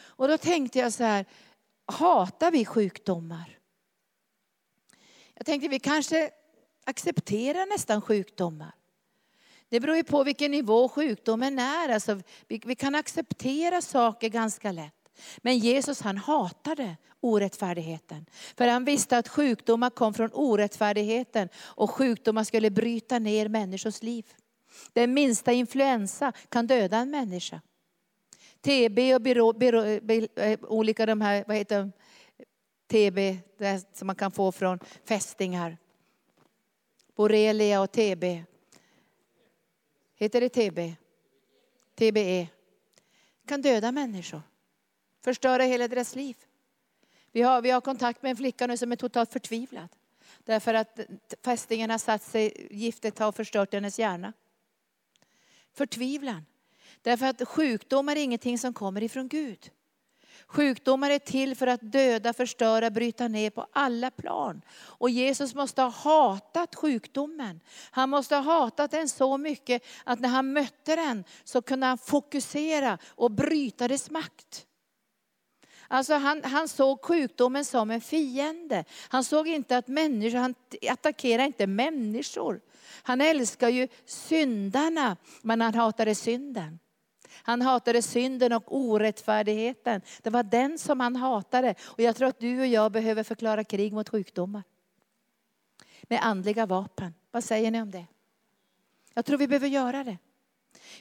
[0.00, 1.24] Och då tänkte jag så här,
[1.86, 3.58] hatar vi sjukdomar?
[5.34, 6.30] Jag tänkte vi kanske
[6.84, 8.72] accepterar nästan sjukdomar.
[9.68, 11.88] Det beror ju på vilken nivå sjukdomen är.
[11.88, 14.97] Alltså, vi, vi kan acceptera saker ganska lätt.
[15.38, 18.26] Men Jesus han hatade orättfärdigheten.
[18.56, 24.26] För han visste att sjukdomar kom från orättfärdigheten och sjukdomar skulle bryta ner människors liv.
[24.92, 27.60] Den minsta influensa kan döda en människa.
[28.60, 30.28] TB och biro, biro, biro,
[30.66, 31.92] olika de här, vad heter de?
[32.88, 33.18] TB
[33.92, 35.76] som man kan få från fästingar.
[37.16, 38.24] Borrelia och TB.
[40.14, 40.94] Heter det TB?
[41.94, 42.48] TBE.
[43.46, 44.42] Kan döda människor
[45.28, 46.36] förstöra hela deras liv.
[47.32, 49.88] Vi har, vi har kontakt med en flicka nu som är totalt förtvivlad.
[50.44, 51.00] Därför att
[51.44, 54.32] fästingen har satt sig, giftet har förstört hennes hjärna.
[55.74, 56.46] Förtvivlan.
[57.02, 59.70] Därför att sjukdomar är ingenting som kommer ifrån Gud.
[60.46, 64.62] Sjukdomar är till för att döda, förstöra, bryta ner på alla plan.
[64.78, 67.60] Och Jesus måste ha hatat sjukdomen.
[67.90, 71.98] Han måste ha hatat den så mycket att när han mötte den så kunde han
[71.98, 74.67] fokusera och bryta dess makt.
[75.88, 78.84] Alltså han, han såg sjukdomen som en fiende.
[79.08, 80.54] Han såg inte att människor, han
[80.90, 82.60] attackerar inte människor.
[83.02, 86.78] Han älskar ju syndarna, men han hatade synden.
[87.30, 90.00] Han hatade synden och orättfärdigheten.
[90.22, 91.74] Det var den som han hatade.
[91.82, 94.62] Och jag tror att du och jag behöver förklara krig mot sjukdomar.
[96.02, 97.14] Med andliga vapen.
[97.30, 98.06] Vad säger ni om det?
[99.14, 100.18] Jag tror vi behöver göra det.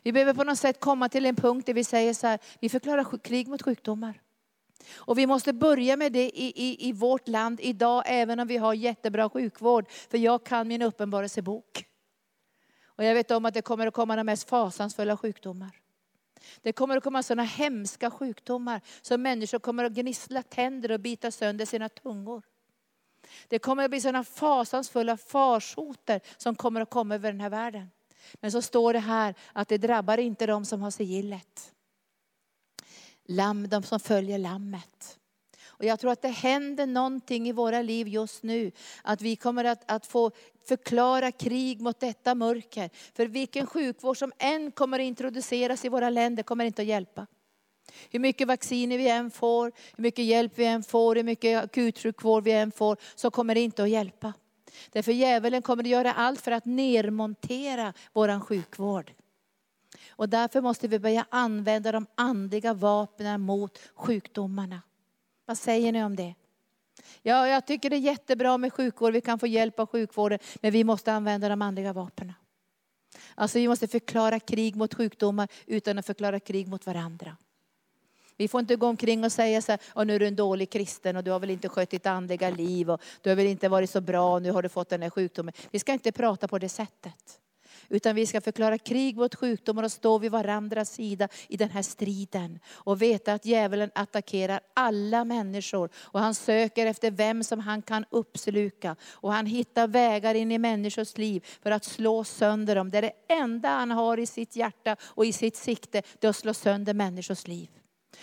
[0.03, 2.69] Vi behöver på något sätt komma till en punkt där vi säger så här, vi
[2.69, 4.21] förklarar krig mot sjukdomar.
[4.95, 8.57] Och vi måste börja med det i, i, i vårt land idag, även om vi
[8.57, 9.85] har jättebra sjukvård.
[9.89, 11.85] För jag kan min uppenbarelsebok.
[12.85, 15.71] Och jag vet om att det kommer att komma de mest fasansfulla sjukdomar.
[16.61, 21.31] Det kommer att komma sådana hemska sjukdomar som människor kommer att gnissla tänder och bita
[21.31, 22.43] sönder sina tungor.
[23.47, 27.91] Det kommer att bli sådana fasansfulla farsoter som kommer att komma över den här världen.
[28.33, 31.73] Men så står det här att det drabbar inte de som har sigillet.
[33.27, 35.17] Lamm, de som följer lammet.
[35.67, 38.71] Och jag tror att det händer någonting i våra liv just nu.
[39.03, 40.31] Att vi kommer att, att få
[40.67, 42.89] förklara krig mot detta mörker.
[43.15, 47.27] För vilken sjukvård som än kommer att introduceras i våra länder kommer inte att hjälpa.
[48.09, 52.43] Hur mycket vacciner vi än får, hur mycket hjälp vi än får, hur mycket akutsjukvård
[52.43, 54.33] vi än får, så kommer det inte att hjälpa.
[54.91, 59.11] Därför djävulen kommer att göra allt för att nermontera vår sjukvård.
[60.09, 64.81] Och därför måste vi börja använda de andliga vapnen mot sjukdomarna.
[65.45, 66.35] Vad säger ni om det?
[67.21, 70.71] Ja, jag tycker det är jättebra med sjukvård, vi kan få hjälp av sjukvården, men
[70.71, 72.33] vi måste använda de andliga vapnen.
[73.35, 77.37] Alltså vi måste förklara krig mot sjukdomar utan att förklara krig mot varandra.
[78.37, 81.15] Vi får inte gå omkring och säga så här, nu är du en dålig kristen
[81.15, 83.89] och du har väl inte skött ditt andliga liv och du har väl inte varit
[83.89, 85.53] så bra och nu har du fått den här sjukdomen.
[85.71, 87.39] Vi ska inte prata på det sättet.
[87.89, 91.81] Utan vi ska förklara krig mot sjukdomar och stå vid varandras sida i den här
[91.81, 92.59] striden.
[92.69, 95.89] Och veta att djävulen attackerar alla människor.
[95.95, 98.95] Och han söker efter vem som han kan uppsluka.
[99.11, 102.89] Och han hittar vägar in i människors liv för att slå sönder dem.
[102.89, 106.29] Det är det enda han har i sitt hjärta och i sitt sikte, det är
[106.29, 107.69] att slå sönder människors liv.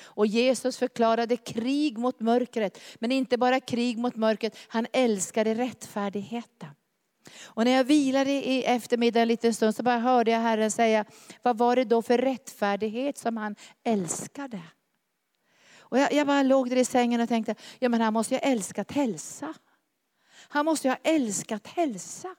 [0.02, 6.68] Och Jesus förklarade krig mot mörkret, men inte bara krig mot mörkret, han älskade rättfärdigheten.
[7.44, 11.04] Och när jag vilade i eftermiddag en liten stund så bara hörde jag Herren säga,
[11.42, 14.60] vad var det då för rättfärdighet som han älskade?
[15.78, 18.40] Och jag, jag bara låg där i sängen och tänkte, ja men han måste ju
[18.40, 19.54] ha älskat hälsa.
[20.48, 22.36] Han måste ju ha älskat hälsa.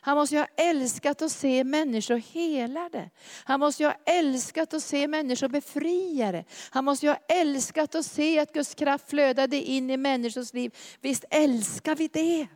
[0.00, 3.10] Han måste ju ha älskat att se människor helade.
[3.44, 6.44] Han måste ju ha älskat att se människor befriade.
[6.70, 10.76] Han måste ju ha älskat att se att Guds kraft flödade in i människors liv.
[11.00, 12.46] Visst älskar vi det?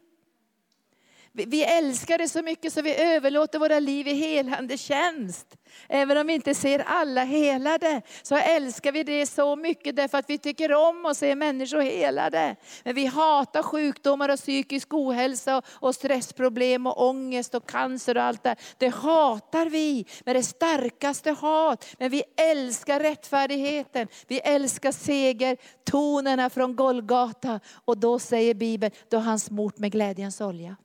[1.33, 5.57] Vi älskar det så mycket så vi överlåter våra liv i helande tjänst.
[5.89, 10.31] Även om vi inte ser alla helade, så älskar vi det så mycket därför att
[10.31, 12.57] vi tycker om att se människor helade.
[12.85, 18.43] Men vi hatar sjukdomar och psykisk ohälsa och stressproblem och ångest och cancer och allt
[18.43, 21.87] det Det hatar vi med det starkaste hat.
[21.99, 27.61] Men vi älskar rättfärdigheten, vi älskar seger, tonerna från Golgata.
[27.85, 30.77] Och då säger Bibeln, då han smort med glädjens olja.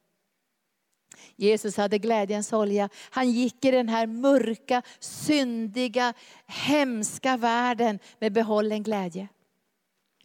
[1.36, 2.89] Jesus hade glädjens olja.
[3.09, 6.14] Han gick i den här mörka, syndiga,
[6.45, 9.28] hemska världen med behållen glädje.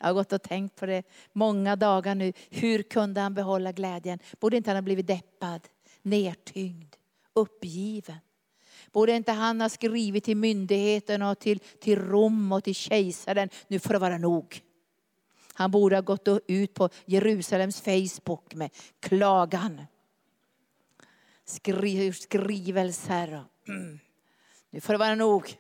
[0.01, 2.33] Jag har gått och tänkt på det många dagar nu.
[2.51, 4.19] Hur kunde han behålla glädjen?
[4.41, 5.61] Borde inte han ha blivit deppad,
[6.03, 6.97] nertyngd,
[7.35, 8.19] uppgiven?
[8.93, 13.79] Borde inte han ha skrivit till myndigheterna, och till, till Rom och till kejsaren, nu
[13.79, 14.63] får det vara nog.
[15.53, 18.71] Han borde ha gått ut på Jerusalems Facebook med
[19.01, 19.81] klagan
[21.49, 23.45] skri, skrivelser.
[23.69, 23.99] Mm.
[24.71, 25.55] Nu får det vara nog.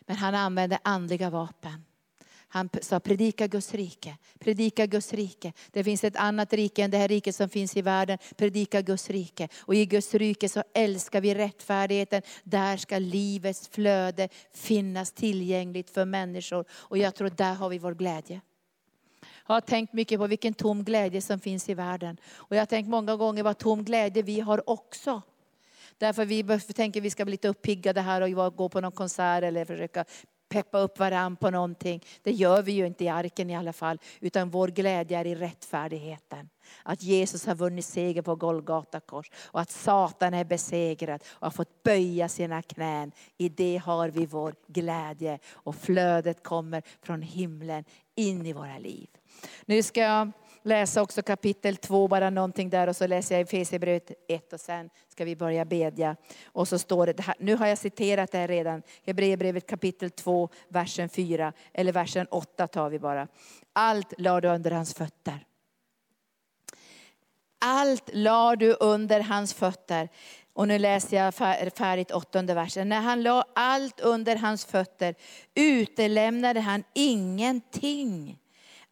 [0.00, 1.84] Men han använde andliga vapen.
[2.52, 5.52] Han sa predika Guds rike, predika Guds rike.
[5.70, 8.18] Det finns ett annat rike än det här riket som finns i världen.
[8.36, 9.48] Predika Guds rike.
[9.58, 12.22] Och i Guds rike så älskar vi rättfärdigheten.
[12.44, 16.64] Där ska livets flöde finnas tillgängligt för människor.
[16.72, 18.40] Och jag tror där har vi vår glädje.
[19.50, 22.16] Jag har tänkt mycket på vilken tom glädje som finns i världen.
[22.34, 25.22] Och jag har tänkt många gånger vad tom glädje vi har också.
[25.98, 29.64] Därför vi tänker vi ska bli lite uppiggade här och gå på någon konsert eller
[29.64, 30.04] försöka
[30.48, 32.04] peppa upp varann på någonting.
[32.22, 33.98] Det gör vi ju inte i arken i alla fall.
[34.20, 36.48] Utan vår glädje är i rättfärdigheten.
[36.82, 39.30] Att Jesus har vunnit seger på Golgata kors.
[39.36, 43.12] Och att Satan är besegrad och har fått böja sina knän.
[43.38, 45.38] I det har vi vår glädje.
[45.52, 47.84] Och flödet kommer från himlen
[48.14, 49.08] in i våra liv.
[49.66, 50.32] Nu ska jag
[50.62, 54.90] läsa också kapitel 2, bara någonting där och så läser jag Efesierbrevet 1 och sen
[55.08, 56.16] ska vi börja bedja.
[56.44, 61.08] Och så står det, nu har jag citerat det här redan, Hebreerbrevet kapitel 2, versen
[61.08, 63.28] 4, eller versen 8 tar vi bara.
[63.72, 65.46] Allt lade du under hans fötter.
[67.58, 70.08] Allt lade du under hans fötter.
[70.52, 71.34] Och nu läser jag
[71.74, 72.88] färdigt åttonde versen.
[72.88, 75.14] När han la allt under hans fötter
[75.54, 78.39] utelämnade han ingenting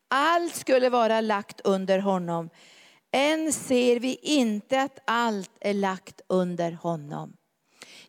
[0.09, 2.51] allt skulle vara lagt under honom.
[3.13, 7.37] Än ser vi inte att allt är lagt under honom.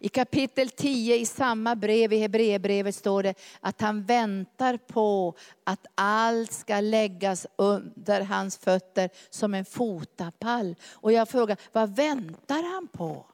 [0.02, 5.86] I kapitel 10 i samma brev, i Hebreerbrevet, står det att han väntar på att
[5.96, 10.76] allt ska läggas under hans fötter som en fotapall.
[10.92, 13.26] Och jag frågar, vad väntar han på?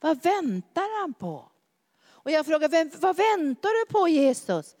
[0.00, 1.48] Vad väntar han på?
[2.06, 4.76] Och jag frågar, vem, vad väntar du på Jesus?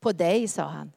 [0.00, 0.92] På dig, sa han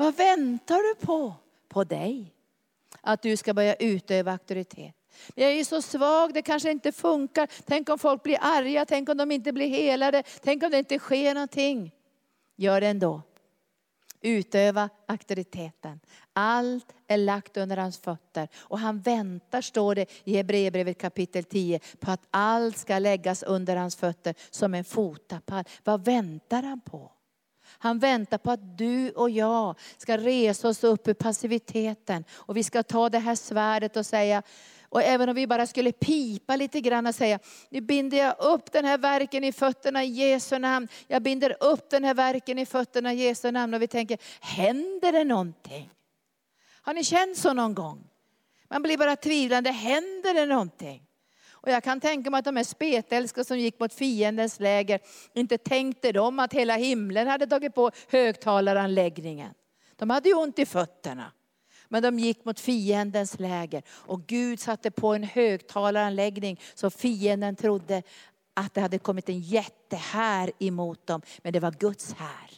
[0.00, 1.34] vad väntar du på?
[1.68, 2.34] På dig.
[3.00, 4.94] Att du ska börja utöva auktoritet.
[5.34, 7.48] Jag är så svag, det kanske inte funkar.
[7.64, 10.98] Tänk om folk blir arga, tänk om de inte blir helade, tänk om det inte
[10.98, 11.94] sker någonting.
[12.56, 13.22] Gör det ändå.
[14.20, 16.00] Utöva auktoriteten.
[16.32, 18.48] Allt är lagt under hans fötter.
[18.58, 23.76] Och han väntar, står det i Hebreerbrevet kapitel 10, på att allt ska läggas under
[23.76, 25.64] hans fötter som en fotapall.
[25.84, 27.12] Vad väntar han på?
[27.82, 32.24] Han väntar på att du och jag ska resa oss upp ur passiviteten.
[32.32, 34.42] Och vi ska ta det här svärdet och säga,
[34.88, 37.38] och även om vi bara skulle pipa lite grann och säga,
[37.70, 40.88] nu binder jag upp den här verken i fötterna i Jesu namn.
[41.06, 43.74] Jag binder upp den här verken i fötterna i Jesu namn.
[43.74, 45.90] Och vi tänker, händer det någonting?
[46.82, 48.08] Har ni känt så någon gång?
[48.68, 51.02] Man blir bara tvivlande, händer det någonting?
[51.62, 55.00] Och jag kan tänka mig att de här spetälska som gick mot fiendens läger,
[55.32, 59.54] inte tänkte de att hela himlen hade tagit på högtalaranläggningen.
[59.96, 61.32] De hade ju ont i fötterna.
[61.88, 68.02] Men de gick mot fiendens läger och Gud satte på en högtalaranläggning så fienden trodde
[68.54, 71.22] att det hade kommit en jättehär emot dem.
[71.42, 72.50] Men det var Guds här.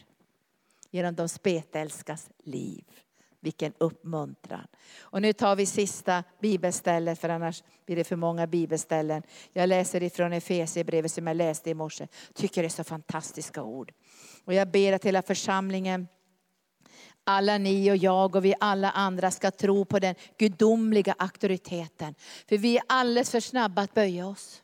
[0.91, 2.83] Genom de spetälskas liv.
[3.43, 4.67] Vilken uppmuntran.
[5.01, 9.23] Och nu tar vi sista bibelstället för annars blir det för många bibelställen.
[9.53, 12.07] Jag läser ifrån Efesierbrevet som jag läste i morse.
[12.33, 13.91] Tycker det är så fantastiska ord.
[14.45, 16.07] Och jag ber att hela församlingen
[17.23, 22.15] alla ni och jag och vi alla andra ska tro på den gudomliga auktoriteten.
[22.49, 24.62] För vi är alldeles för snabba att böja oss.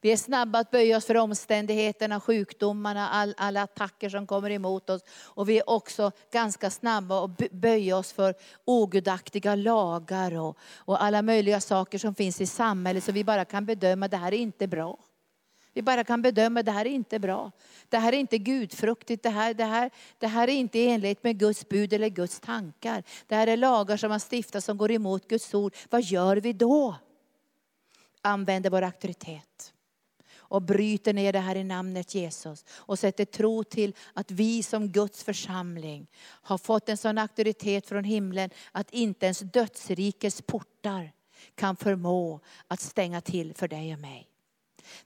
[0.00, 4.90] Vi är snabba att böja oss för omständigheterna, sjukdomarna, all, alla attacker som kommer emot
[4.90, 5.02] oss.
[5.24, 8.34] Och vi är också ganska snabba att böja oss för
[8.64, 13.04] ogudaktiga lagar och, och alla möjliga saker som finns i samhället.
[13.04, 14.98] Så vi bara kan bedöma, att det här är inte bra.
[15.74, 17.52] Vi bara kan bedöma, att det här är inte bra.
[17.88, 21.38] Det här är inte gudfruktigt, det här, det, här, det här är inte enligt med
[21.38, 23.02] Guds bud eller Guds tankar.
[23.26, 25.74] Det här är lagar som man stiftar som går emot Guds ord.
[25.90, 26.96] Vad gör vi då?
[28.22, 29.72] Använder vår auktoritet
[30.52, 34.88] och bryter ner det här i namnet Jesus och sätter tro till att vi som
[34.88, 41.12] Guds församling har fått en sån auktoritet från himlen att inte ens dödsrikets portar
[41.54, 44.28] kan förmå att stänga till för dig och mig.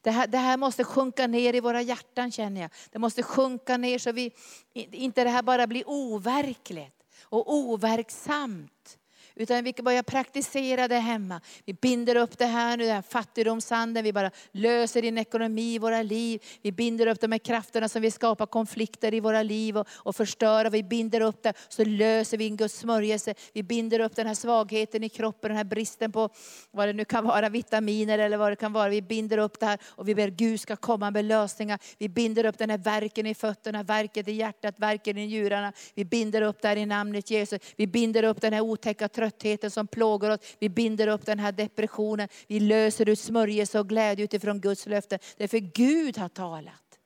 [0.01, 2.71] Det här, det här måste sjunka ner i våra hjärtan känner jag.
[2.91, 4.33] Det måste sjunka ner så vi
[4.75, 8.99] inte det här bara blir overkligt och overksamt.
[9.39, 11.41] Utan vi börjar praktisera det hemma.
[11.65, 14.05] Vi binder upp det här nu, den här fattigdomsanden.
[14.05, 16.43] Vi bara löser din ekonomi i våra liv.
[16.63, 20.17] Vi binder upp de här krafterna som vill skapa konflikter i våra liv och, och
[20.17, 20.71] förstöra.
[20.71, 23.35] Vi binder upp det, så löser vi en Guds smörjelse.
[23.53, 26.29] Vi binder upp den här svagheten i kroppen, den här bristen på
[26.71, 28.89] vad det nu kan vara, vitaminer eller vad det kan vara.
[28.89, 31.79] Vi binder upp det här och vi ber Gud ska komma med lösningar.
[31.99, 35.73] Vi binder upp den här verken i fötterna, verket i hjärtat, verken i njurarna.
[35.95, 37.61] Vi binder upp det här i namnet Jesus.
[37.77, 40.41] Vi binder upp den här otäcka tröttheten tröttheten som plågar oss.
[40.59, 42.29] Vi binder upp den här depressionen.
[42.47, 45.19] Vi löser ut smörjelse och glädje utifrån Guds löften.
[45.37, 46.99] Därför Gud har talat.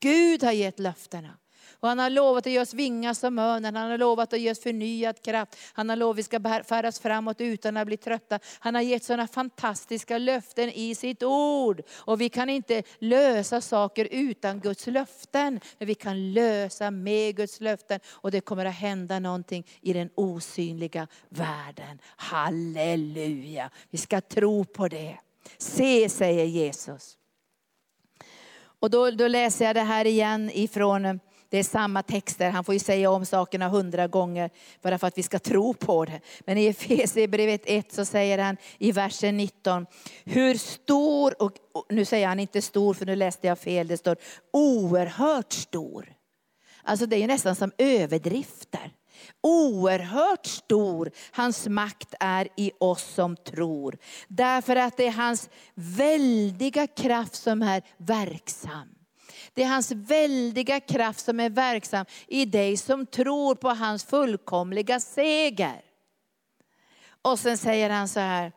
[0.00, 1.38] Gud har gett löftena.
[1.80, 4.50] Och han har lovat att ge oss vingar som örnen, han har lovat att ge
[4.50, 5.56] oss förnyad kraft.
[5.72, 8.38] Han har lovat att vi ska färdas framåt utan att bli trötta.
[8.58, 11.82] Han har gett sådana fantastiska löften i sitt ord.
[11.94, 15.60] Och vi kan inte lösa saker utan Guds löften.
[15.78, 18.00] Men vi kan lösa med Guds löften.
[18.06, 21.98] Och det kommer att hända någonting i den osynliga världen.
[22.16, 23.70] Halleluja!
[23.90, 25.18] Vi ska tro på det.
[25.58, 27.18] Se, säger Jesus.
[28.80, 31.14] Och då, då läser jag det här igen ifrån eh,
[31.50, 34.50] det är samma texter, han får ju säga om sakerna hundra gånger
[34.82, 36.20] bara för att vi ska tro på det.
[36.40, 39.86] Men i Efesierbrevet 1 så säger han i versen 19,
[40.24, 41.52] hur stor, och
[41.88, 44.16] nu säger han inte stor för nu läste jag fel, det står
[44.52, 46.14] oerhört stor.
[46.82, 48.92] Alltså det är nästan som överdrifter.
[49.40, 53.98] Oerhört stor hans makt är i oss som tror.
[54.28, 58.97] Därför att det är hans väldiga kraft som är verksam.
[59.54, 65.00] Det är hans väldiga kraft som är verksam i dig som tror på hans fullkomliga
[65.00, 65.82] seger.
[67.22, 68.52] Och sen säger han så här,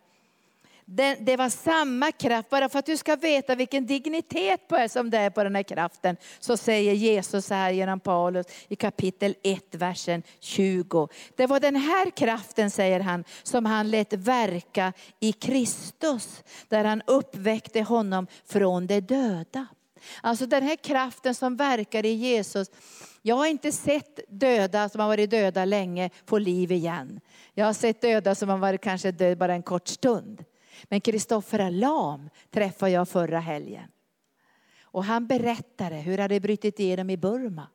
[0.85, 5.09] det, det var samma kraft, bara för att du ska veta vilken dignitet på som
[5.09, 9.35] det är på den här kraften, så säger Jesus så här genom Paulus i kapitel
[9.43, 11.07] 1, versen 20.
[11.35, 17.01] Det var den här kraften, säger han, som han lät verka i Kristus, där han
[17.07, 19.67] uppväckte honom från de döda.
[20.21, 22.71] Alltså den här kraften som verkar i Jesus.
[23.21, 27.21] Jag har inte sett döda som har varit döda länge få liv igen.
[27.53, 30.43] Jag har sett döda som har varit kanske död bara en kort stund.
[30.83, 33.87] Men Kristoffer Alam träffade jag förra helgen.
[34.83, 37.67] Och han berättade hur det hade brutit igenom i Burma.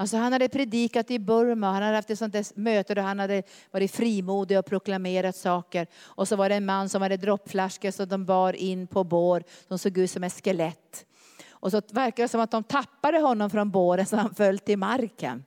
[0.00, 3.18] Alltså han hade predikat i Burma, han hade haft ett sånt där möte där han
[3.18, 5.86] hade varit frimodig och proklamerat saker.
[6.02, 9.42] Och så var det en man som hade droppflaskor som de bar in på bår,
[9.68, 11.06] som såg ut som ett skelett.
[11.50, 14.78] Och så verkar det som att de tappade honom från båren så han föll till
[14.78, 15.44] marken.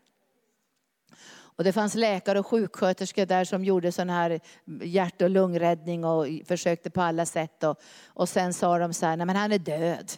[1.33, 4.39] Och det fanns läkare och sjuksköterskor där som gjorde sån här
[4.83, 7.63] hjärt och lungräddning och försökte på alla sätt.
[7.63, 10.11] Och, och sen sa de så här, nej men han är död.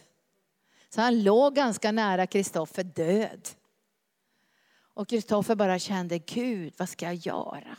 [0.94, 3.48] Så han låg ganska nära Kristoffer död.
[4.94, 7.76] Och Kristoffer bara kände, Gud vad ska jag göra?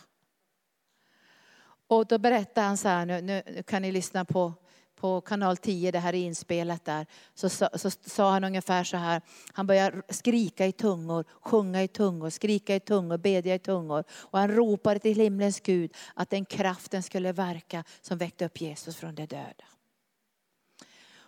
[1.88, 4.54] Och då berättade han så här, nu, nu kan ni lyssna på
[4.96, 8.98] på kanal 10, det här är inspelat där, så, så, så sa han ungefär så
[8.98, 9.22] här.
[9.54, 14.04] Han började skrika i tungor, sjunga i tungor, skrika i tungor, bedja i tungor.
[14.10, 18.96] Och han ropade till himlens Gud att den kraften skulle verka som väckte upp Jesus
[18.96, 19.66] från de döda.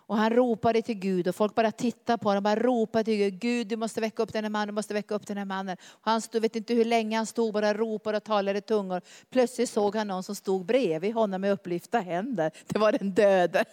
[0.08, 3.18] Och han ropade till Gud och folk bara tittade på honom, och bara ropade till
[3.18, 3.40] Gud.
[3.40, 5.78] Gud du måste väcka upp den här mannen, du måste väcka upp den här mannen.
[5.90, 9.02] Och han stod, vet inte hur länge han stod, bara ropade och talade i tungor.
[9.30, 12.52] Plötsligt såg han någon som stod bredvid honom med upplyfta händer.
[12.68, 13.66] Det var den döde.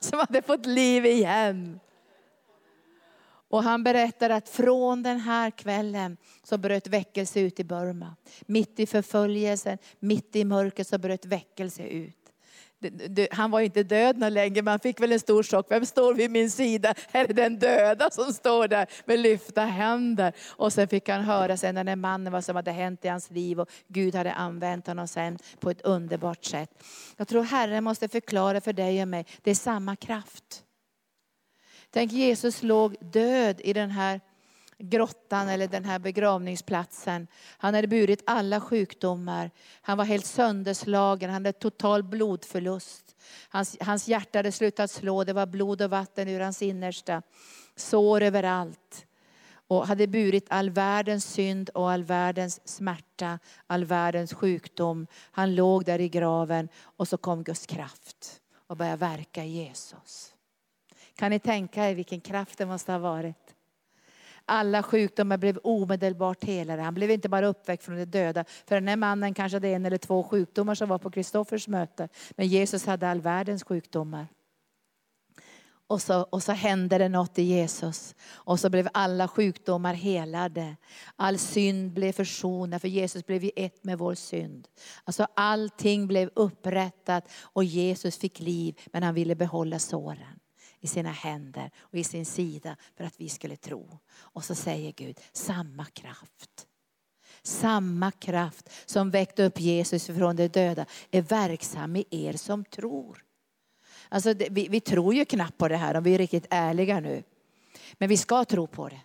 [0.00, 1.80] Som hade fått liv igen.
[3.48, 8.16] Och han berättar att från den här kvällen så bröt väckelse ut i Burma.
[8.46, 12.25] Mitt i förföljelsen, mitt i mörkret så bröt väckelse ut
[13.30, 15.66] han var inte död någon längre, han fick väl en stor chock.
[15.70, 16.94] Vem står vid min sida?
[17.12, 20.32] Här är den döda som står där med lyfta händer.
[20.48, 23.60] Och sen fick han höra sen den mannen vad som hade hänt i hans liv
[23.60, 26.70] och Gud hade använt honom sen på ett underbart sätt.
[27.16, 30.62] Jag tror Herren måste förklara för dig och mig, det är samma kraft.
[31.90, 34.20] Tänk Jesus låg död i den här
[34.78, 37.26] grottan eller den här begravningsplatsen.
[37.58, 39.50] Han hade burit alla sjukdomar.
[39.80, 43.16] Han var helt sönderslagen, han hade total blodförlust.
[43.48, 47.22] Hans, hans hjärta hade slutat slå, det var blod och vatten ur hans innersta.
[47.76, 49.06] Sår överallt.
[49.68, 55.06] Och hade burit all världens synd och all världens smärta, all världens sjukdom.
[55.30, 60.34] Han låg där i graven och så kom Guds kraft och började verka i Jesus.
[61.14, 63.45] Kan ni tänka er vilken kraft det måste ha varit?
[64.46, 66.82] Alla sjukdomar blev omedelbart helade.
[66.82, 68.44] Han blev inte bara uppväckt från de döda.
[68.66, 72.08] För den här mannen kanske hade en eller två sjukdomar som var på Kristoffers möte.
[72.30, 74.26] Men Jesus hade all världens sjukdomar.
[75.88, 78.14] Och så, och så hände det något i Jesus.
[78.34, 80.76] Och så blev alla sjukdomar helade.
[81.16, 84.68] All synd blev försonad, för Jesus blev ju ett med vår synd.
[85.04, 90.40] Alltså allting blev upprättat och Jesus fick liv, men han ville behålla såren
[90.86, 93.98] i sina händer och i sin sida för att vi skulle tro.
[94.18, 96.66] Och så säger Gud, samma kraft.
[97.42, 103.24] Samma kraft som väckte upp Jesus från de döda är verksam i er som tror.
[104.08, 107.22] Alltså, vi, vi tror ju knappt på det här om vi är riktigt ärliga nu.
[107.94, 109.00] Men vi ska tro på det.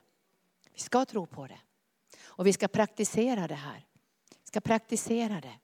[0.73, 1.59] Vi ska tro på det.
[2.23, 3.85] Och vi ska praktisera det här.
[4.29, 5.60] Vi ska praktisera det.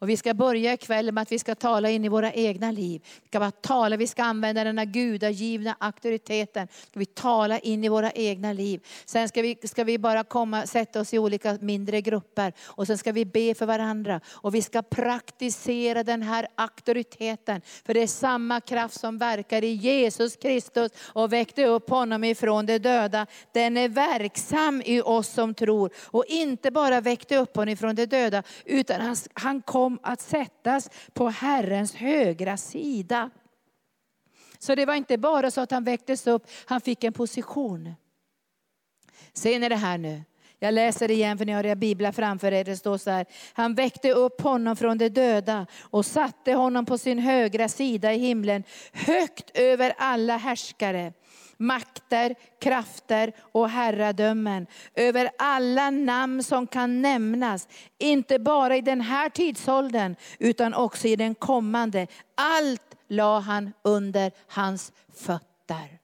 [0.00, 3.02] Och vi ska börja ikväll med att vi ska tala in i våra egna liv.
[3.22, 6.68] Vi ska bara tala, vi ska använda den här gudagivna auktoriteten.
[6.88, 8.80] Ska vi tala in i våra egna liv.
[9.04, 12.98] Sen ska vi, ska vi bara komma, sätta oss i olika mindre grupper och sen
[12.98, 14.20] ska vi be för varandra.
[14.28, 17.60] Och vi ska praktisera den här auktoriteten.
[17.86, 22.66] För det är samma kraft som verkar i Jesus Kristus och väckte upp honom ifrån
[22.66, 23.26] de döda.
[23.52, 25.90] Den är verksam i oss som tror.
[26.02, 30.20] Och inte bara väckte upp honom ifrån de döda, utan han, han kom om att
[30.20, 33.30] sättas på Herrens högra sida.
[34.58, 37.94] Så det var inte bara så att han väcktes upp, han fick en position.
[39.32, 40.22] Ser ni det här nu?
[40.58, 42.64] Jag läser det igen för ni har era biblar framför er.
[42.64, 43.26] Det står så här.
[43.52, 48.18] Han väckte upp honom från de döda och satte honom på sin högra sida i
[48.18, 51.12] himlen, högt över alla härskare
[51.60, 57.68] makter, krafter och herradömen över alla namn som kan nämnas.
[57.98, 62.06] Inte bara i den här tidsåldern utan också i den kommande.
[62.34, 65.98] Allt la han under hans fötter.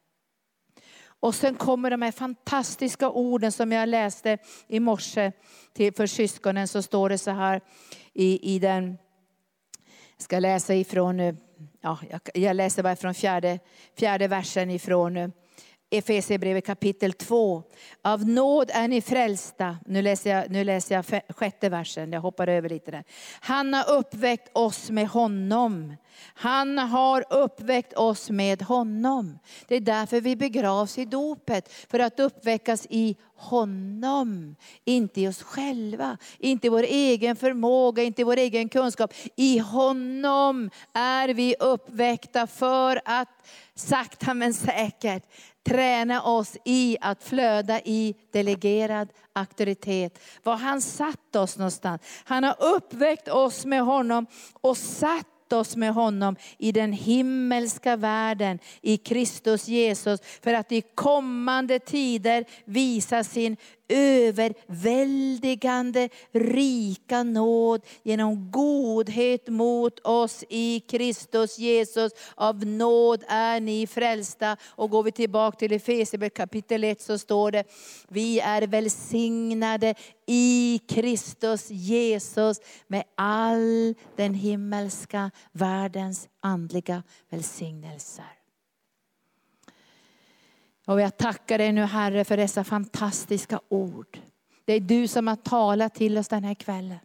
[1.21, 4.39] Och sen kommer de här fantastiska orden som jag läste
[4.69, 5.33] i morse
[5.73, 6.69] till, för syskonen.
[6.69, 7.61] Så står det så här
[8.13, 8.99] i, i den
[10.17, 11.39] Jag ska läsa ifrån,
[11.81, 11.99] ja,
[12.35, 13.59] jag läser bara från fjärde,
[13.99, 15.33] fjärde versen ifrån
[15.91, 17.63] Efesierbrevet kapitel 2.
[18.03, 19.77] Av nåd är ni frälsta.
[19.87, 23.05] Nu läser, jag, nu läser jag sjätte versen, jag hoppar över lite där.
[23.41, 25.97] Han har uppväckt oss med honom.
[26.35, 29.39] Han har uppväckt oss med honom.
[29.69, 34.57] Det är därför vi begravs i dopet, för att uppväckas i honom.
[34.85, 39.15] Inte i oss själva, inte i vår egen förmåga, inte i vår egen kunskap.
[39.37, 43.29] I honom är vi uppväckta för att
[43.77, 45.23] sakta men säkert
[45.67, 50.19] träna oss i att flöda i delegerad auktoritet.
[50.43, 52.03] Var han satt oss någonstans?
[52.25, 58.59] Han har uppväckt oss med honom och satt oss med honom i den himmelska världen
[58.81, 63.57] i Kristus Jesus för att i kommande tider visa sin
[63.89, 72.13] överväldigande rika nåd genom godhet mot oss i Kristus Jesus.
[72.35, 74.57] Av nåd är ni frälsta.
[74.67, 77.65] Och går vi tillbaka till Efesierbrevet kapitel 1 så står det,
[78.09, 79.95] vi är välsignade
[80.27, 88.46] i Kristus Jesus med all den himmelska världens andliga välsignelser.
[90.87, 94.19] Och jag tackar dig nu Herre för dessa fantastiska ord.
[94.65, 96.99] Det är du som har talat till oss den här kvällen.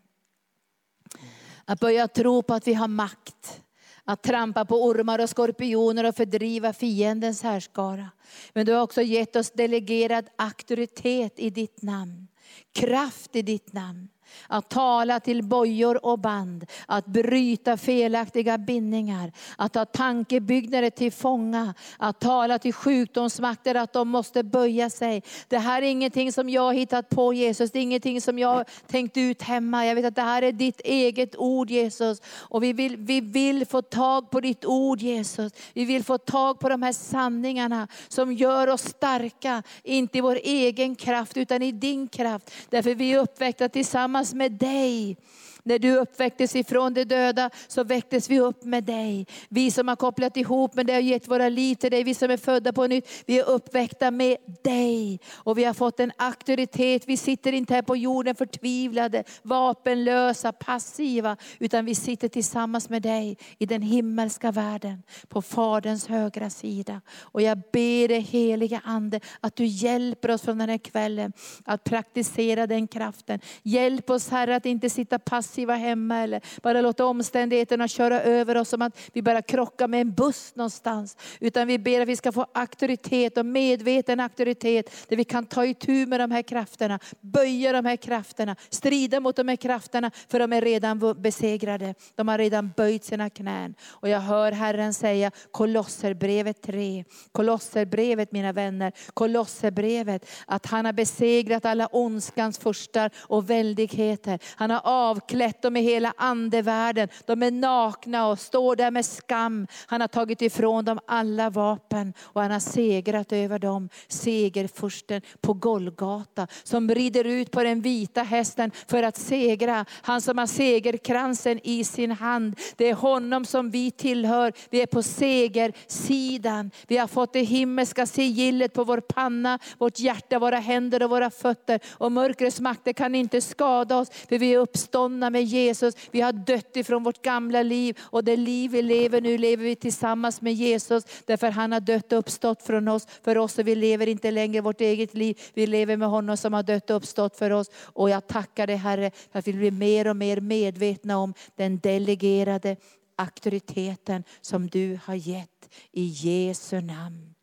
[1.66, 3.62] Att börja tro på att vi har makt.
[4.04, 8.10] Att trampa på ormar och skorpioner och fördriva fiendens härskara.
[8.54, 12.28] Men du har också gett oss delegerad auktoritet i ditt namn.
[12.74, 14.10] Kraft i ditt namn.
[14.48, 21.74] Att tala till bojor och band, att bryta felaktiga bindningar, att ta tankebyggnader till fånga,
[21.98, 25.24] att tala till sjukdomsmakter att de måste böja sig.
[25.48, 28.48] Det här är ingenting som jag har hittat på Jesus, det är ingenting som jag
[28.48, 29.86] har tänkt ut hemma.
[29.86, 32.22] Jag vet att det här är ditt eget ord Jesus.
[32.26, 35.54] Och vi vill, vi vill få tag på ditt ord Jesus.
[35.74, 40.40] Vi vill få tag på de här sanningarna som gör oss starka, inte i vår
[40.44, 42.52] egen kraft utan i din kraft.
[42.70, 45.18] Därför vi är uppväckta tillsammans tillsammans med dig.
[45.64, 49.28] När du uppväcktes ifrån de döda så väcktes vi upp med dig.
[49.50, 52.32] Vi som har kopplat ihop med dig och gett våra liv till dig, vi som
[52.32, 55.20] är födda på nytt, vi är uppväckta med dig.
[55.34, 57.04] Och vi har fått en auktoritet.
[57.08, 63.38] Vi sitter inte här på jorden förtvivlade, vapenlösa, passiva, utan vi sitter tillsammans med dig
[63.58, 67.02] i den himmelska världen, på Faderns högra sida.
[67.20, 71.34] Och jag ber dig heliga Ande att du hjälper oss från den här kvällen
[71.66, 73.40] att praktisera den kraften.
[73.64, 78.58] Hjälp oss Herre att inte sitta passiva passiva hemma eller bara låta omständigheterna köra över
[78.58, 81.18] oss som att vi bara krockar med en buss någonstans.
[81.40, 85.66] Utan vi ber att vi ska få auktoritet och medveten auktoritet där vi kan ta
[85.66, 90.40] itu med de här krafterna, böja de här krafterna, strida mot de här krafterna för
[90.40, 91.96] de är redan besegrade.
[92.16, 93.76] De har redan böjt sina knän.
[93.90, 101.66] Och jag hör Herren säga Kolosserbrevet 3, Kolosserbrevet mina vänner, Kolosserbrevet att han har besegrat
[101.66, 104.40] alla ondskans furstar och väldigheter.
[104.56, 107.08] Han har avklätt klätt dem i hela andevärlden.
[107.26, 109.68] De är nakna och står där med skam.
[109.86, 113.90] Han har tagit ifrån dem alla vapen och han har segrat över dem.
[114.08, 119.86] Segerfursten på Golgata som rider ut på den vita hästen för att segra.
[120.02, 122.60] Han som har segerkransen i sin hand.
[122.76, 124.54] Det är honom som vi tillhör.
[124.70, 126.72] Vi är på segersidan.
[126.88, 131.30] Vi har fått det himmelska sigillet på vår panna, vårt hjärta, våra händer och våra
[131.30, 131.80] fötter.
[131.92, 135.96] Och mörkrets makter kan inte skada oss för vi är uppståndna med Jesus.
[136.12, 139.76] Vi har dött ifrån vårt gamla liv och det liv vi lever nu lever vi
[139.76, 141.04] tillsammans med Jesus.
[141.26, 144.62] Därför han har dött och uppstått från oss, för oss och vi lever inte längre
[144.62, 145.40] vårt eget liv.
[145.54, 147.72] Vi lever med honom som har dött och uppstått för oss.
[147.74, 151.80] Och jag tackar dig Herre för att vi blir mer och mer medvetna om den
[151.80, 152.76] delegerade
[153.16, 157.34] auktoriteten som du har gett i Jesu namn.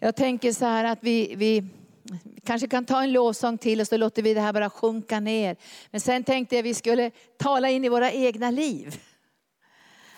[0.00, 1.64] Jag tänker så här att vi, vi
[2.10, 5.20] vi kanske kan ta en lovsång till och så låter vi det här bara sjunka
[5.20, 5.56] ner.
[5.90, 9.00] Men sen tänkte jag att vi skulle tala in i våra egna liv.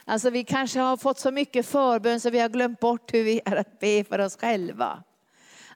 [0.04, 3.40] Alltså vi kanske har fått så mycket förbön så vi har glömt bort hur vi
[3.44, 5.02] är att be för oss själva.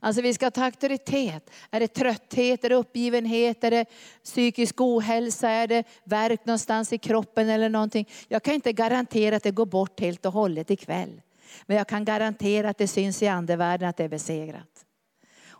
[0.00, 1.50] Alltså vi ska ta auktoritet.
[1.70, 3.84] Är det trötthet, är det uppgivenhet, är det
[4.24, 8.08] psykisk ohälsa, är det verk någonstans i kroppen eller någonting.
[8.28, 11.20] Jag kan inte garantera att det går bort helt och hållet ikväll.
[11.66, 14.84] Men jag kan garantera att det syns i andevärlden att det är besegrat.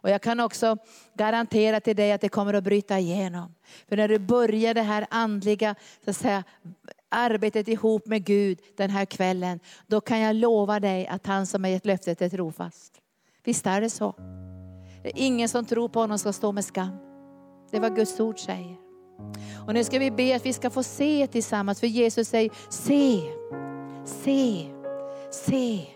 [0.05, 0.77] Och jag kan också
[1.15, 3.55] garantera till dig att det kommer att bryta igenom.
[3.89, 5.75] För när du börjar det här andliga
[6.05, 6.45] så att säga,
[7.09, 11.65] arbetet ihop med Gud den här kvällen, då kan jag lova dig att han som
[11.65, 13.01] har gett löftet är trofast.
[13.45, 14.15] Visst är det så?
[15.03, 16.97] Det är ingen som tror på honom ska stå med skam.
[17.71, 18.77] Det är vad Guds ord säger.
[19.67, 23.23] Och nu ska vi be att vi ska få se tillsammans, för Jesus säger se,
[24.05, 24.67] se,
[25.31, 25.87] se,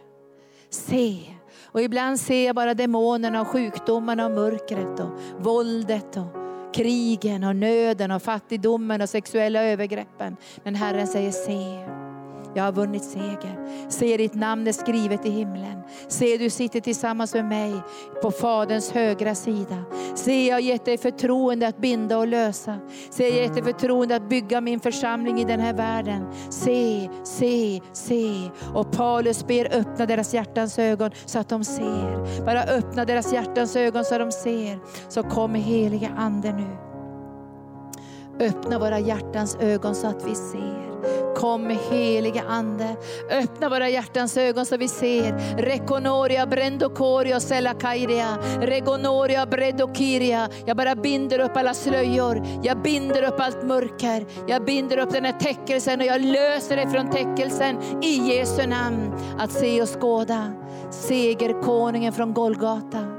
[0.71, 1.38] se.
[1.73, 7.57] Och ibland ser jag bara demonerna och sjukdomarna och mörkret och våldet och krigen och
[7.57, 10.37] nöden och fattigdomen och sexuella övergreppen.
[10.65, 11.98] Men Herren säger se.
[12.55, 13.89] Jag har vunnit seger.
[13.89, 15.83] Se ditt namn är skrivet i himlen.
[16.09, 17.75] Se du sitter tillsammans med mig
[18.23, 19.85] på Faderns högra sida.
[20.15, 22.79] Se jag har gett dig förtroende att binda och lösa.
[23.11, 26.27] Se jag har gett dig förtroende att bygga min församling i den här världen.
[26.51, 28.51] Se, se, se.
[28.75, 32.45] Och Paulus ber öppna deras hjärtans ögon så att de ser.
[32.45, 34.79] Bara öppna deras hjärtans ögon så att de ser.
[35.09, 36.77] Så kom heliga Ande nu.
[38.41, 40.88] Öppna våra hjärtans ögon så att vi ser.
[41.37, 42.97] Kom med heliga Ande.
[43.31, 45.57] Öppna våra hjärtans ögon så vi ser.
[45.59, 48.39] Rekonoria, brendokoria, selakairia.
[48.61, 50.49] Regonoria, bredokiria.
[50.67, 52.43] Jag bara binder upp alla slöjor.
[52.63, 54.27] Jag binder upp allt mörker.
[54.47, 59.13] Jag binder upp den här täckelsen och jag löser dig från täckelsen i Jesu namn.
[59.39, 60.53] Att se och skåda
[60.91, 63.18] segerkonungen från Golgata.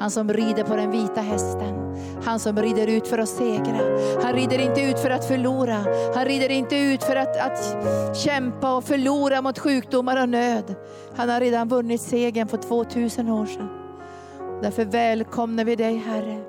[0.00, 1.96] Han som rider på den vita hästen.
[2.24, 3.80] Han som rider ut för att segra.
[4.22, 5.84] Han rider inte ut för att förlora.
[6.14, 10.74] Han rider inte ut för att, att kämpa och förlora mot sjukdomar och nöd.
[11.16, 13.68] Han har redan vunnit segern för 2000 år sedan.
[14.62, 16.44] Därför välkomnar vi dig Herre.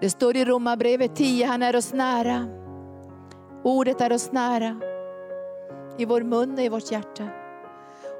[0.00, 2.46] Det står i Romarbrevet 10, han är oss nära.
[3.64, 4.80] Ordet är oss nära.
[5.98, 7.39] I vår mun och i vårt hjärta.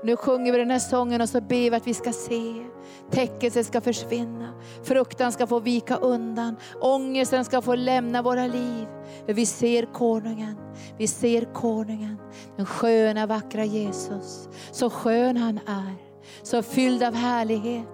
[0.02, 2.66] Nu sjunger vi den här sången och så ber vi att vi ska se.
[3.10, 8.86] Täckelsen ska försvinna, fruktan ska få vika undan, ångesten ska få lämna våra liv.
[9.26, 10.56] För vi ser konungen,
[10.98, 12.16] vi ser konungen,
[12.56, 14.48] den sköna vackra Jesus.
[14.72, 15.94] Så skön han är,
[16.42, 17.86] så fylld av härlighet.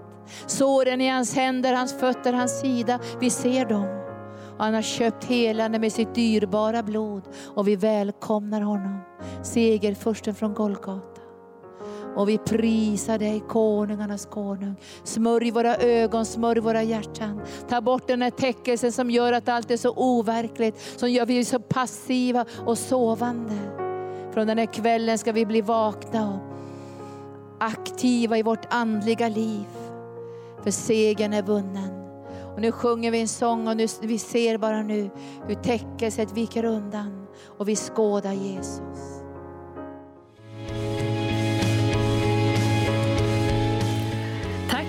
[0.47, 4.03] Såren i hans händer, hans fötter, hans sida, vi ser dem.
[4.59, 7.23] Och han har köpt helande med sitt dyrbara blod
[7.55, 9.01] och vi välkomnar honom.
[9.43, 11.16] Segerfursten från Golgata.
[12.17, 14.75] Och vi prisar dig, konungarnas konung.
[15.05, 17.41] Smörj våra ögon, smörj våra hjärtan.
[17.69, 21.29] Ta bort den här täckelsen som gör att allt är så overkligt, som gör att
[21.29, 23.55] vi är så passiva och sovande.
[24.33, 26.41] Från den här kvällen ska vi bli vakna och
[27.59, 29.67] aktiva i vårt andliga liv.
[30.63, 32.07] För segern är vunnen.
[32.55, 35.11] Och nu sjunger vi en sång och nu, vi ser bara nu
[35.47, 37.27] hur täckelset viker undan
[37.59, 39.16] och vi skådar Jesus.